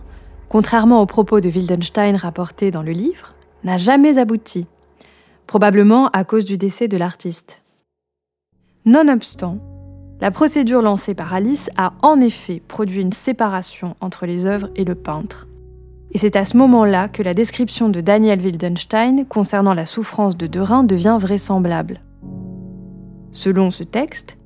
contrairement 0.49 1.01
aux 1.01 1.05
propos 1.05 1.39
de 1.39 1.49
Wildenstein 1.49 2.15
rapportés 2.15 2.71
dans 2.71 2.81
le 2.81 2.91
livre, 2.91 3.33
n'a 3.63 3.77
jamais 3.77 4.17
abouti, 4.17 4.65
probablement 5.45 6.07
à 6.09 6.23
cause 6.23 6.45
du 6.45 6.57
décès 6.57 6.87
de 6.87 6.97
l'artiste. 6.97 7.61
Nonobstant, 8.85 9.59
la 10.19 10.31
procédure 10.31 10.81
lancée 10.81 11.13
par 11.13 11.33
Alice 11.33 11.69
a 11.77 11.93
en 12.01 12.19
effet 12.19 12.61
produit 12.67 13.01
une 13.01 13.13
séparation 13.13 13.95
entre 14.01 14.25
les 14.25 14.47
œuvres 14.47 14.69
et 14.75 14.83
le 14.83 14.95
peintre. 14.95 15.47
Et 16.11 16.17
c'est 16.17 16.35
à 16.35 16.45
ce 16.45 16.57
moment-là 16.57 17.09
que 17.09 17.21
la 17.21 17.33
description 17.33 17.89
de 17.89 18.01
Daniel 18.01 18.39
Wildenstein 18.39 19.25
concernant 19.25 19.73
la 19.73 19.85
souffrance 19.85 20.35
de 20.35 20.47
Derain 20.47 20.83
devient 20.83 21.17
vraisemblable. 21.19 22.01
Selon 23.31 23.69
ce 23.69 23.83
texte, 23.83 24.37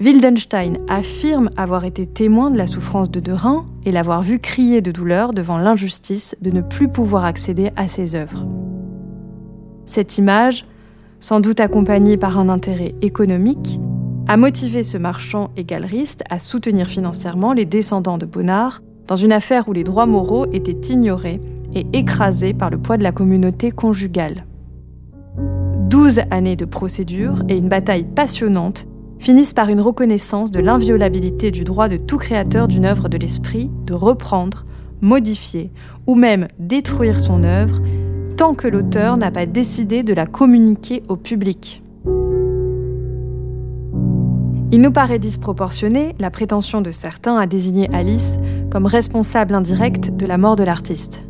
Wildenstein 0.00 0.78
affirme 0.88 1.50
avoir 1.56 1.84
été 1.84 2.06
témoin 2.06 2.50
de 2.50 2.56
la 2.56 2.66
souffrance 2.66 3.10
de 3.10 3.20
Derain 3.20 3.62
et 3.84 3.92
l'avoir 3.92 4.22
vu 4.22 4.38
crier 4.38 4.80
de 4.80 4.90
douleur 4.90 5.32
devant 5.32 5.58
l'injustice 5.58 6.34
de 6.40 6.50
ne 6.50 6.62
plus 6.62 6.88
pouvoir 6.88 7.24
accéder 7.24 7.70
à 7.76 7.86
ses 7.86 8.14
œuvres. 8.14 8.46
Cette 9.84 10.18
image 10.18 10.64
sans 11.20 11.40
doute 11.40 11.60
accompagné 11.60 12.16
par 12.16 12.38
un 12.38 12.48
intérêt 12.48 12.94
économique, 13.02 13.78
a 14.26 14.36
motivé 14.36 14.82
ce 14.82 14.96
marchand 14.96 15.50
et 15.56 15.64
galeriste 15.64 16.24
à 16.30 16.38
soutenir 16.38 16.86
financièrement 16.86 17.52
les 17.52 17.66
descendants 17.66 18.18
de 18.18 18.26
Bonnard 18.26 18.80
dans 19.06 19.16
une 19.16 19.32
affaire 19.32 19.68
où 19.68 19.72
les 19.72 19.84
droits 19.84 20.06
moraux 20.06 20.46
étaient 20.52 20.92
ignorés 20.92 21.40
et 21.74 21.86
écrasés 21.92 22.54
par 22.54 22.70
le 22.70 22.78
poids 22.78 22.96
de 22.96 23.02
la 23.02 23.12
communauté 23.12 23.70
conjugale. 23.70 24.46
Douze 25.90 26.20
années 26.30 26.56
de 26.56 26.64
procédure 26.64 27.42
et 27.48 27.58
une 27.58 27.68
bataille 27.68 28.04
passionnante 28.04 28.86
finissent 29.20 29.54
par 29.54 29.68
une 29.68 29.80
reconnaissance 29.80 30.50
de 30.50 30.60
l'inviolabilité 30.60 31.50
du 31.50 31.62
droit 31.62 31.88
de 31.88 31.98
tout 31.98 32.18
créateur 32.18 32.66
d'une 32.66 32.86
œuvre 32.86 33.08
de 33.08 33.18
l'esprit 33.18 33.70
de 33.84 33.94
reprendre, 33.94 34.64
modifier 35.02 35.70
ou 36.06 36.14
même 36.14 36.48
détruire 36.58 37.20
son 37.20 37.44
œuvre 37.44 37.80
tant 38.36 38.54
que 38.54 38.66
l'auteur 38.66 39.18
n'a 39.18 39.30
pas 39.30 39.44
décidé 39.44 40.02
de 40.02 40.14
la 40.14 40.26
communiquer 40.26 41.02
au 41.08 41.16
public. 41.16 41.82
Il 44.72 44.80
nous 44.80 44.92
paraît 44.92 45.18
disproportionné 45.18 46.14
la 46.18 46.30
prétention 46.30 46.80
de 46.80 46.90
certains 46.90 47.36
à 47.36 47.46
désigner 47.46 47.90
Alice 47.92 48.38
comme 48.70 48.86
responsable 48.86 49.54
indirecte 49.54 50.16
de 50.16 50.26
la 50.26 50.38
mort 50.38 50.56
de 50.56 50.62
l'artiste. 50.64 51.24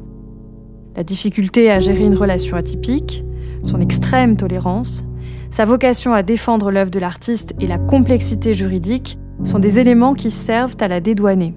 La 0.95 1.03
difficulté 1.03 1.71
à 1.71 1.81
gérer 1.81 2.05
une 2.05 2.15
relation 2.15 2.57
atypique, 2.57 3.25
son 3.65 3.81
extrême 3.81 4.37
tolérance, 4.37 5.05
sa 5.51 5.65
vocation 5.65 6.15
à 6.15 6.23
défendre 6.23 6.71
l'œuvre 6.71 6.91
de 6.91 7.01
l'artiste 7.01 7.55
et 7.61 7.67
la 7.67 7.79
complexité 7.79 8.55
juridique 8.55 9.19
sont 9.43 9.59
des 9.59 9.81
éléments 9.81 10.15
qui 10.15 10.31
servent 10.31 10.77
à 10.81 10.89
la 10.89 11.01
dédouaner. 11.01 11.55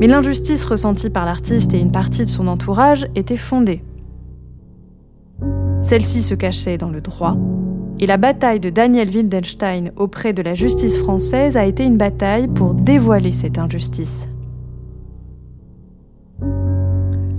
Mais 0.00 0.08
l'injustice 0.08 0.64
ressentie 0.64 1.10
par 1.10 1.24
l'artiste 1.24 1.72
et 1.74 1.78
une 1.78 1.92
partie 1.92 2.24
de 2.24 2.30
son 2.30 2.48
entourage 2.48 3.06
était 3.14 3.36
fondée. 3.36 3.84
Celle-ci 5.82 6.22
se 6.22 6.34
cachait 6.34 6.78
dans 6.78 6.90
le 6.90 7.00
droit, 7.00 7.36
et 8.00 8.06
la 8.06 8.16
bataille 8.16 8.58
de 8.58 8.70
Daniel 8.70 9.08
Wildenstein 9.08 9.92
auprès 9.96 10.32
de 10.32 10.42
la 10.42 10.54
justice 10.54 10.98
française 10.98 11.56
a 11.56 11.64
été 11.64 11.84
une 11.84 11.98
bataille 11.98 12.48
pour 12.48 12.74
dévoiler 12.74 13.32
cette 13.32 13.58
injustice. 13.58 14.28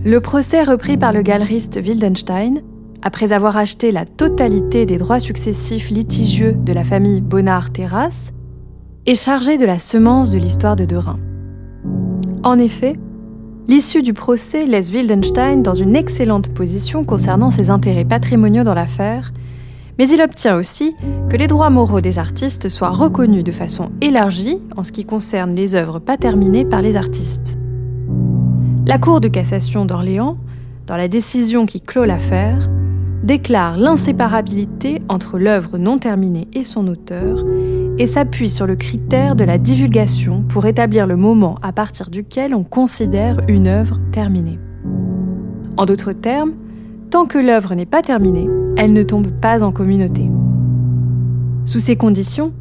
Le 0.05 0.19
procès 0.19 0.63
repris 0.63 0.97
par 0.97 1.11
le 1.11 1.23
galeriste 1.23 1.79
Wildenstein, 1.83 2.61
après 3.05 3.33
avoir 3.33 3.55
acheté 3.55 3.91
la 3.91 4.03
totalité 4.03 4.87
des 4.87 4.97
droits 4.97 5.19
successifs 5.19 5.91
litigieux 5.91 6.53
de 6.53 6.73
la 6.73 6.83
famille 6.83 7.21
Bonnard-Terrasse, 7.21 8.33
est 9.05 9.13
chargé 9.13 9.59
de 9.59 9.65
la 9.65 9.77
semence 9.77 10.31
de 10.31 10.39
l'histoire 10.39 10.75
de 10.75 10.85
Derain. 10.85 11.19
En 12.41 12.57
effet, 12.57 12.95
l'issue 13.67 14.01
du 14.01 14.13
procès 14.13 14.65
laisse 14.65 14.89
Wildenstein 14.89 15.61
dans 15.61 15.75
une 15.75 15.95
excellente 15.95 16.49
position 16.49 17.03
concernant 17.03 17.51
ses 17.51 17.69
intérêts 17.69 18.05
patrimoniaux 18.05 18.63
dans 18.63 18.73
l'affaire, 18.73 19.31
mais 19.99 20.09
il 20.09 20.19
obtient 20.19 20.57
aussi 20.57 20.95
que 21.29 21.37
les 21.37 21.45
droits 21.45 21.69
moraux 21.69 22.01
des 22.01 22.17
artistes 22.17 22.69
soient 22.69 22.89
reconnus 22.89 23.43
de 23.43 23.51
façon 23.51 23.91
élargie 24.01 24.57
en 24.75 24.83
ce 24.83 24.91
qui 24.91 25.05
concerne 25.05 25.53
les 25.53 25.75
œuvres 25.75 25.99
pas 25.99 26.17
terminées 26.17 26.65
par 26.65 26.81
les 26.81 26.95
artistes. 26.95 27.59
La 28.87 28.97
Cour 28.97 29.21
de 29.21 29.27
cassation 29.27 29.85
d'Orléans, 29.85 30.39
dans 30.87 30.97
la 30.97 31.07
décision 31.07 31.67
qui 31.67 31.81
clôt 31.81 32.05
l'affaire, 32.05 32.67
déclare 33.25 33.77
l'inséparabilité 33.77 35.01
entre 35.09 35.39
l'œuvre 35.39 35.79
non 35.79 35.97
terminée 35.97 36.47
et 36.53 36.61
son 36.61 36.87
auteur 36.87 37.43
et 37.97 38.05
s'appuie 38.05 38.49
sur 38.49 38.67
le 38.67 38.75
critère 38.75 39.35
de 39.35 39.43
la 39.43 39.57
divulgation 39.57 40.43
pour 40.43 40.67
établir 40.67 41.07
le 41.07 41.15
moment 41.15 41.55
à 41.63 41.71
partir 41.71 42.11
duquel 42.11 42.53
on 42.53 42.63
considère 42.63 43.41
une 43.47 43.67
œuvre 43.67 43.99
terminée. 44.11 44.59
En 45.75 45.85
d'autres 45.85 46.13
termes, 46.13 46.53
tant 47.09 47.25
que 47.25 47.39
l'œuvre 47.39 47.73
n'est 47.73 47.87
pas 47.87 48.03
terminée, 48.03 48.47
elle 48.77 48.93
ne 48.93 49.03
tombe 49.03 49.31
pas 49.31 49.63
en 49.63 49.71
communauté. 49.71 50.29
Sous 51.65 51.79
ces 51.79 51.95
conditions, 51.95 52.53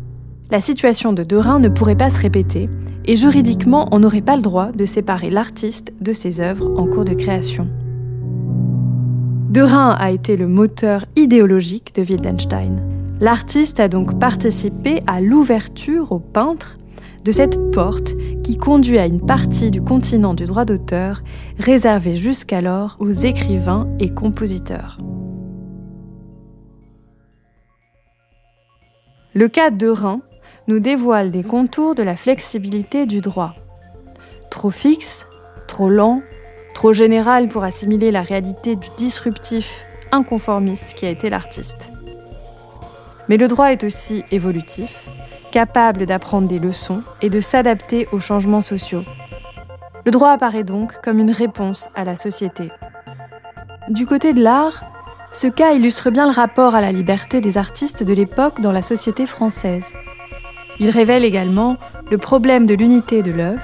la 0.51 0.63
situation 0.63 1.13
de 1.13 1.25
Derain 1.25 1.59
ne 1.59 1.69
pourrait 1.69 1.95
pas 1.95 2.11
se 2.11 2.21
répéter 2.21 2.71
et 3.05 3.17
juridiquement, 3.17 3.89
on 3.93 3.99
n'aurait 3.99 4.23
pas 4.23 4.37
le 4.37 4.43
droit 4.43 4.73
de 4.73 4.87
séparer 4.87 5.29
l'artiste 5.29 5.93
de 6.01 6.15
ses 6.15 6.41
œuvres 6.41 6.73
en 6.79 6.87
cours 6.87 7.05
de 7.05 7.13
création. 7.13 7.69
Derain 9.55 9.91
a 9.91 10.11
été 10.11 10.37
le 10.37 10.49
moteur 10.49 11.05
idéologique 11.15 11.95
de 11.95 12.03
Wildenstein. 12.03 12.75
L'artiste 13.21 13.79
a 13.79 13.87
donc 13.87 14.19
participé 14.19 15.01
à 15.07 15.21
l'ouverture 15.21 16.11
au 16.11 16.19
peintre 16.19 16.77
de 17.25 17.31
cette 17.31 17.71
porte 17.71 18.15
qui 18.43 18.59
conduit 18.59 18.99
à 18.99 19.07
une 19.07 19.25
partie 19.25 19.71
du 19.71 19.81
continent 19.81 20.35
du 20.35 20.47
droit 20.47 20.65
d'auteur 20.65 21.23
réservé 21.57 22.17
jusqu'alors 22.17 22.97
aux 22.99 23.13
écrivains 23.13 23.89
et 24.01 24.13
compositeurs. 24.13 24.99
Le 29.35 29.47
cas 29.47 29.71
de 29.71 29.87
Rhin 29.87 30.19
nous 30.67 30.81
dévoile 30.81 31.31
des 31.31 31.45
contours 31.45 31.95
de 31.95 32.03
la 32.03 32.17
flexibilité 32.17 33.07
du 33.07 33.21
droit. 33.21 33.55
Trop 34.51 34.71
fixe, 34.71 35.29
trop 35.69 35.91
lent, 35.91 36.23
trop 36.75 36.93
général 36.93 37.49
pour 37.49 37.65
assimiler 37.65 38.11
la 38.11 38.23
réalité 38.23 38.77
du 38.77 38.89
disruptif, 38.99 39.83
inconformiste 40.13 40.95
qui 40.95 41.07
a 41.07 41.11
été 41.11 41.31
l'artiste. 41.31 41.89
Mais 43.29 43.37
le 43.37 43.49
droit 43.49 43.73
est 43.73 43.85
aussi 43.85 44.25
évolutif, 44.31 45.09
capable 45.51 46.05
d'apprendre 46.05 46.49
des 46.49 46.59
leçons 46.59 47.03
et 47.23 47.31
de 47.31 47.41
s'adapter 47.41 48.07
aux 48.13 48.21
changements 48.21 48.61
sociaux. 48.61 49.05
Le 50.05 50.11
droit 50.11 50.31
apparaît 50.31 50.65
donc 50.65 51.01
comme 51.03 51.19
une 51.19 51.31
réponse 51.31 51.89
à 51.95 52.05
la 52.05 52.17
société. 52.17 52.71
Du 53.89 54.05
côté 54.05 54.35
de 54.35 54.43
l'art, 54.43 54.85
ce 55.33 55.47
cas 55.47 55.73
illustre 55.73 56.11
bien 56.11 56.27
le 56.27 56.35
rapport 56.35 56.75
à 56.75 56.81
la 56.81 56.93
liberté 56.93 57.41
des 57.41 57.57
artistes 57.57 58.03
de 58.03 58.13
l'époque 58.13 58.61
dans 58.61 58.73
la 58.73 58.83
société 58.83 59.27
française. 59.27 59.93
Il 60.79 60.91
révèle 60.91 61.25
également 61.25 61.77
le 62.11 62.19
problème 62.19 62.67
de 62.67 62.75
l'unité 62.75 63.23
de 63.23 63.31
l'œuvre, 63.31 63.63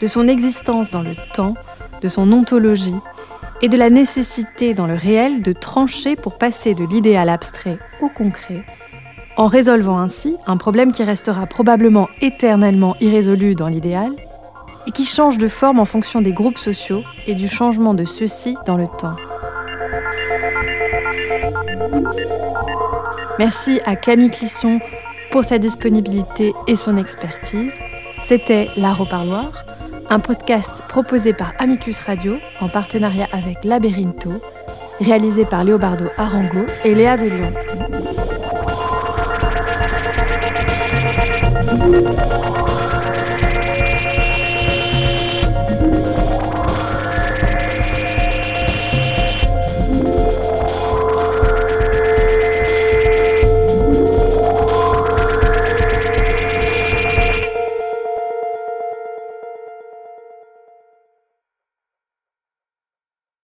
de 0.00 0.06
son 0.06 0.28
existence 0.28 0.90
dans 0.90 1.02
le 1.02 1.14
temps, 1.34 1.54
de 2.00 2.08
son 2.08 2.32
ontologie 2.32 2.96
et 3.62 3.68
de 3.68 3.76
la 3.76 3.90
nécessité 3.90 4.74
dans 4.74 4.86
le 4.86 4.94
réel 4.94 5.42
de 5.42 5.52
trancher 5.52 6.16
pour 6.16 6.38
passer 6.38 6.74
de 6.74 6.84
l'idéal 6.84 7.28
abstrait 7.28 7.78
au 8.00 8.08
concret, 8.08 8.64
en 9.36 9.46
résolvant 9.46 9.98
ainsi 9.98 10.36
un 10.46 10.56
problème 10.56 10.92
qui 10.92 11.02
restera 11.04 11.46
probablement 11.46 12.08
éternellement 12.20 12.96
irrésolu 13.00 13.54
dans 13.54 13.68
l'idéal 13.68 14.12
et 14.86 14.92
qui 14.92 15.04
change 15.04 15.38
de 15.38 15.48
forme 15.48 15.78
en 15.78 15.84
fonction 15.84 16.22
des 16.22 16.32
groupes 16.32 16.58
sociaux 16.58 17.02
et 17.26 17.34
du 17.34 17.48
changement 17.48 17.94
de 17.94 18.04
ceux-ci 18.04 18.56
dans 18.66 18.76
le 18.76 18.86
temps. 18.86 19.16
Merci 23.38 23.80
à 23.84 23.96
Camille 23.96 24.30
Clisson 24.30 24.80
pour 25.30 25.44
sa 25.44 25.58
disponibilité 25.58 26.52
et 26.66 26.76
son 26.76 26.96
expertise. 26.96 27.72
C'était 28.24 28.68
L'Art 28.76 29.00
au 29.00 29.06
Parloir 29.06 29.64
un 30.10 30.18
podcast 30.18 30.82
proposé 30.88 31.32
par 31.32 31.54
Amicus 31.60 32.00
Radio 32.00 32.38
en 32.60 32.68
partenariat 32.68 33.28
avec 33.32 33.64
Laberinto, 33.64 34.32
réalisé 35.00 35.44
par 35.44 35.62
Léobardo 35.62 36.06
Arango 36.18 36.66
et 36.84 36.94
Léa 36.96 37.16
de 37.16 37.26
Lyon. 37.26 37.52